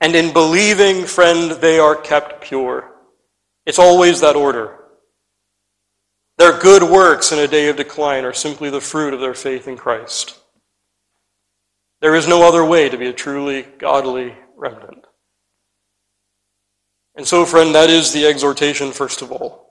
And 0.00 0.16
in 0.16 0.32
believing, 0.32 1.04
friend, 1.04 1.52
they 1.52 1.78
are 1.78 1.94
kept 1.94 2.40
pure. 2.40 2.89
It's 3.70 3.78
always 3.78 4.20
that 4.22 4.34
order. 4.34 4.80
Their 6.38 6.58
good 6.58 6.82
works 6.82 7.30
in 7.30 7.38
a 7.38 7.46
day 7.46 7.68
of 7.68 7.76
decline 7.76 8.24
are 8.24 8.32
simply 8.32 8.68
the 8.68 8.80
fruit 8.80 9.14
of 9.14 9.20
their 9.20 9.32
faith 9.32 9.68
in 9.68 9.76
Christ. 9.76 10.36
There 12.00 12.16
is 12.16 12.26
no 12.26 12.42
other 12.42 12.64
way 12.64 12.88
to 12.88 12.98
be 12.98 13.06
a 13.06 13.12
truly 13.12 13.62
godly 13.78 14.34
remnant. 14.56 15.04
And 17.14 17.24
so, 17.24 17.44
friend, 17.44 17.72
that 17.76 17.90
is 17.90 18.12
the 18.12 18.26
exhortation, 18.26 18.90
first 18.90 19.22
of 19.22 19.30
all. 19.30 19.70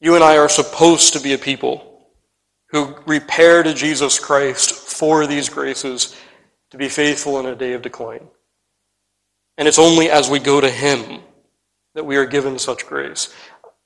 You 0.00 0.14
and 0.14 0.22
I 0.22 0.38
are 0.38 0.48
supposed 0.48 1.12
to 1.14 1.20
be 1.20 1.32
a 1.32 1.38
people 1.38 2.06
who 2.68 2.94
repair 3.04 3.64
to 3.64 3.74
Jesus 3.74 4.20
Christ 4.20 4.70
for 4.70 5.26
these 5.26 5.48
graces 5.48 6.14
to 6.70 6.78
be 6.78 6.88
faithful 6.88 7.40
in 7.40 7.46
a 7.46 7.56
day 7.56 7.72
of 7.72 7.82
decline. 7.82 8.28
And 9.58 9.66
it's 9.66 9.80
only 9.80 10.08
as 10.08 10.30
we 10.30 10.38
go 10.38 10.60
to 10.60 10.70
Him 10.70 11.20
that 11.94 12.06
we 12.06 12.16
are 12.16 12.26
given 12.26 12.58
such 12.58 12.86
grace. 12.86 13.32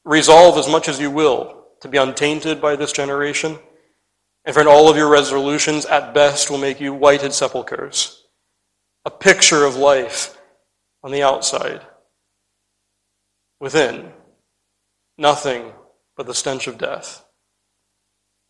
Resolve 0.04 0.58
as 0.58 0.68
much 0.68 0.88
as 0.88 1.00
you 1.00 1.10
will 1.10 1.64
to 1.80 1.88
be 1.88 1.98
untainted 1.98 2.60
by 2.60 2.76
this 2.76 2.92
generation. 2.92 3.58
And 4.44 4.54
friend, 4.54 4.68
all 4.68 4.88
of 4.88 4.96
your 4.96 5.08
resolutions 5.08 5.84
at 5.86 6.14
best 6.14 6.50
will 6.50 6.58
make 6.58 6.80
you 6.80 6.94
whited 6.94 7.32
sepulchres, 7.32 8.24
a 9.04 9.10
picture 9.10 9.64
of 9.64 9.76
life 9.76 10.38
on 11.02 11.12
the 11.12 11.22
outside. 11.22 11.82
Within, 13.60 14.12
nothing 15.16 15.72
but 16.16 16.26
the 16.26 16.34
stench 16.34 16.66
of 16.66 16.78
death. 16.78 17.24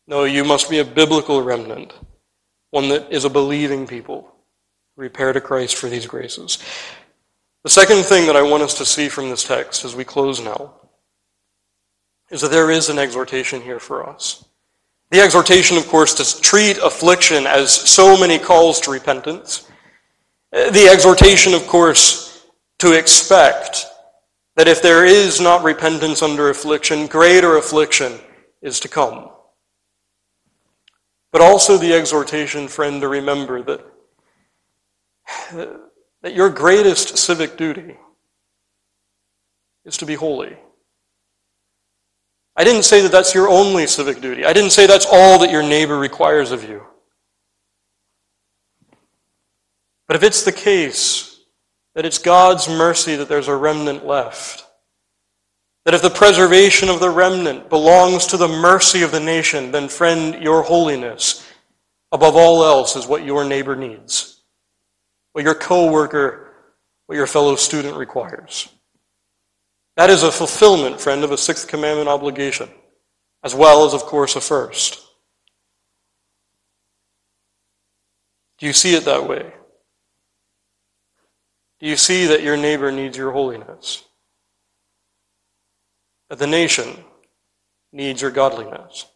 No, 0.07 0.25
you 0.25 0.45
must 0.45 0.71
be 0.71 0.79
a 0.79 0.85
biblical 0.85 1.43
remnant, 1.43 1.93
one 2.71 2.89
that 2.89 3.13
is 3.13 3.25
a 3.25 3.31
believing 3.31 3.87
people, 3.87 4.33
repair 4.97 5.33
to 5.33 5.41
Christ 5.41 5.77
for 5.77 5.89
these 5.89 6.07
graces. 6.07 6.59
The 7.69 7.87
second 7.87 8.05
thing 8.05 8.27
that 8.29 8.35
I 8.35 8.41
want 8.41 8.62
us 8.62 8.73
to 8.79 8.87
see 8.87 9.11
from 9.11 9.29
this 9.29 9.45
text 9.45 9.85
as 9.85 9.95
we 9.95 10.03
close 10.03 10.41
now 10.41 10.73
is 12.31 12.41
that 12.41 12.51
there 12.51 12.71
is 12.71 12.89
an 12.89 12.99
exhortation 12.99 13.61
here 13.61 13.79
for 13.79 14.09
us. 14.09 14.43
The 15.11 15.21
exhortation, 15.21 15.77
of 15.77 15.87
course, 15.87 16.14
to 16.14 16.41
treat 16.41 16.79
affliction 16.79 17.47
as 17.47 17.71
so 17.71 18.19
many 18.19 18.39
calls 18.39 18.81
to 18.81 18.91
repentance. 18.91 19.71
The 20.51 20.89
exhortation, 20.91 21.53
of 21.53 21.66
course, 21.66 22.47
to 22.79 22.99
expect 22.99 23.85
that 24.57 24.66
if 24.66 24.81
there 24.81 25.05
is 25.05 25.39
not 25.39 25.62
repentance 25.62 26.23
under 26.23 26.49
affliction, 26.49 27.07
greater 27.07 27.59
affliction 27.59 28.19
is 28.62 28.81
to 28.81 28.89
come. 28.89 29.29
But 31.33 31.43
also 31.43 31.77
the 31.77 31.93
exhortation, 31.93 32.66
friend, 32.66 33.03
to 33.03 33.09
remember 33.09 33.61
that, 33.61 35.85
that 36.23 36.35
your 36.35 36.51
greatest 36.51 37.16
civic 37.16 37.57
duty 37.57 37.97
is 39.85 39.97
to 39.99 40.07
be 40.07 40.14
holy. 40.14 40.57
I 42.57 42.64
didn't 42.64 42.83
say 42.83 43.03
that 43.03 43.12
that's 43.12 43.35
your 43.35 43.49
only 43.49 43.87
civic 43.87 44.21
duty. 44.21 44.45
I 44.45 44.53
didn't 44.53 44.71
say 44.71 44.87
that's 44.87 45.07
all 45.11 45.39
that 45.39 45.53
your 45.53 45.62
neighbor 45.62 45.97
requires 45.97 46.51
of 46.51 46.69
you. 46.69 46.83
But 50.09 50.16
if 50.16 50.23
it's 50.23 50.43
the 50.43 50.53
case 50.53 51.41
that 51.95 52.05
it's 52.05 52.19
God's 52.19 52.69
mercy 52.69 53.14
that 53.16 53.29
there's 53.29 53.49
a 53.49 53.55
remnant 53.55 54.05
left, 54.07 54.64
that 55.85 55.95
if 55.95 56.03
the 56.03 56.11
preservation 56.11 56.89
of 56.89 57.01
the 57.01 57.11
remnant 57.11 57.71
belongs 57.71 58.27
to 58.27 58.37
the 58.37 58.49
mercy 58.49 59.03
of 59.03 59.12
the 59.12 59.21
nation, 59.21 59.71
then, 59.71 59.89
friend, 59.89 60.43
your 60.43 60.62
holiness, 60.62 61.47
above 62.11 62.37
all 62.37 62.64
else, 62.64 62.97
is 62.97 63.07
what 63.07 63.25
your 63.25 63.45
neighbor 63.45 63.77
needs, 63.77 64.38
what 65.39 65.45
your 65.45 65.55
coworker, 65.55 66.49
what 67.07 67.14
your 67.14 67.28
fellow 67.28 67.55
student 67.55 67.97
requires. 67.97 68.68
That 69.97 70.11
is 70.11 70.24
a 70.24 70.32
fulfillment, 70.32 71.01
friend, 71.01 71.22
of 71.22 71.30
a 71.30 71.39
sixth 71.39 71.68
commandment 71.68 72.09
obligation, 72.09 72.68
as 73.45 73.55
well 73.55 73.86
as, 73.86 73.95
of 73.95 74.03
course, 74.03 74.34
a 74.34 74.41
first. 74.41 75.01
Do 78.59 78.66
you 78.66 78.72
see 78.72 78.97
it 78.97 79.05
that 79.05 79.28
way? 79.28 79.53
Do 81.78 81.86
you 81.86 81.97
see 81.97 82.26
that 82.26 82.43
your 82.43 82.57
neighbor 82.57 82.91
needs 82.91 83.16
your 83.16 83.30
holiness? 83.30 84.03
That 86.30 86.41
the 86.41 86.49
nation 86.49 87.05
needs 87.93 88.20
your 88.20 88.32
godliness? 88.32 89.07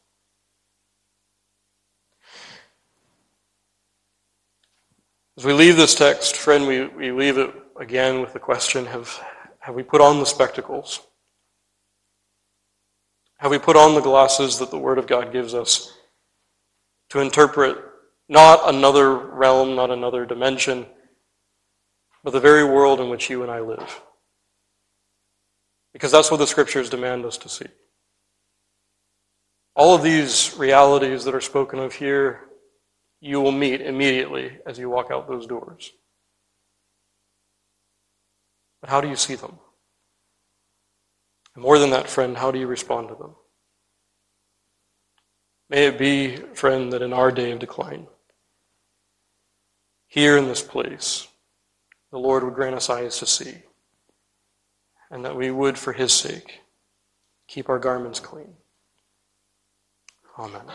As 5.39 5.47
we 5.47 5.55
leave 5.55 5.79
this 5.79 5.95
text, 5.95 6.37
friend, 6.37 6.67
we, 6.67 6.87
we 6.89 7.11
leave 7.11 7.39
it 7.39 7.51
again 7.81 8.21
with 8.21 8.35
the 8.35 8.39
question 8.39 8.85
have, 8.85 9.19
have 9.61 9.75
we 9.75 9.83
put 9.83 10.03
on 10.03 10.19
the 10.19 10.27
spectacles? 10.27 11.01
Have 13.39 13.51
we 13.51 13.59
put 13.59 13.75
on 13.75 13.95
the 13.95 14.03
glasses 14.03 14.59
that 14.59 14.71
the 14.71 14.79
Word 14.79 14.99
of 14.99 15.07
God 15.07 15.33
gives 15.33 15.55
us 15.55 15.97
to 17.09 17.21
interpret 17.21 17.79
not 18.29 18.61
another 18.73 19.17
realm, 19.17 19.75
not 19.75 19.91
another 19.91 20.27
dimension, 20.27 20.85
but 22.23 22.33
the 22.33 22.39
very 22.39 22.65
world 22.65 23.01
in 23.01 23.09
which 23.09 23.31
you 23.31 23.43
and 23.43 23.51
I 23.51 23.61
live? 23.61 24.03
Because 25.95 26.13
that's 26.13 26.31
what 26.31 26.37
the 26.37 26.47
Scriptures 26.47 26.91
demand 26.91 27.25
us 27.25 27.39
to 27.39 27.49
see. 27.49 27.67
All 29.75 29.95
of 29.95 30.03
these 30.03 30.55
realities 30.59 31.25
that 31.25 31.35
are 31.35 31.41
spoken 31.41 31.79
of 31.79 31.95
here, 31.95 32.52
you 33.25 33.41
will 33.41 33.53
meet 33.53 33.81
immediately 33.81 34.59
as 34.67 34.81
you 34.81 34.91
walk 34.91 35.13
out 35.13 35.29
those 35.29 35.47
doors. 35.47 35.93
But 38.81 38.91
how 38.91 39.01
do 39.01 39.09
you 39.09 39.15
see 39.15 39.37
them? 39.37 39.61
And 41.55 41.63
more 41.63 41.79
than 41.79 41.91
that, 41.91 42.09
friend, 42.09 42.37
how 42.37 42.51
do 42.51 42.59
you 42.59 42.67
respond 42.67 43.09
to 43.09 43.15
them? 43.15 43.37
May 45.71 45.87
it 45.87 45.99
be, 45.99 46.37
friend, 46.55 46.93
that 46.93 47.01
in 47.01 47.13
our 47.13 47.31
day 47.31 47.53
of 47.53 47.61
decline, 47.61 48.09
here 50.09 50.37
in 50.37 50.49
this 50.49 50.61
place, 50.61 51.29
the 52.11 52.19
Lord 52.19 52.43
would 52.43 52.55
grant 52.55 52.75
us 52.75 52.91
eyes 52.91 53.19
to 53.21 53.27
see, 53.27 53.63
and 55.13 55.25
that 55.25 55.37
we 55.37 55.53
would, 55.53 55.79
for 55.79 55.93
his 55.93 56.13
sake, 56.13 56.61
keep 57.47 57.69
our 57.69 57.79
garments 57.79 58.19
clean. 58.19 58.55
Amen. 60.37 60.67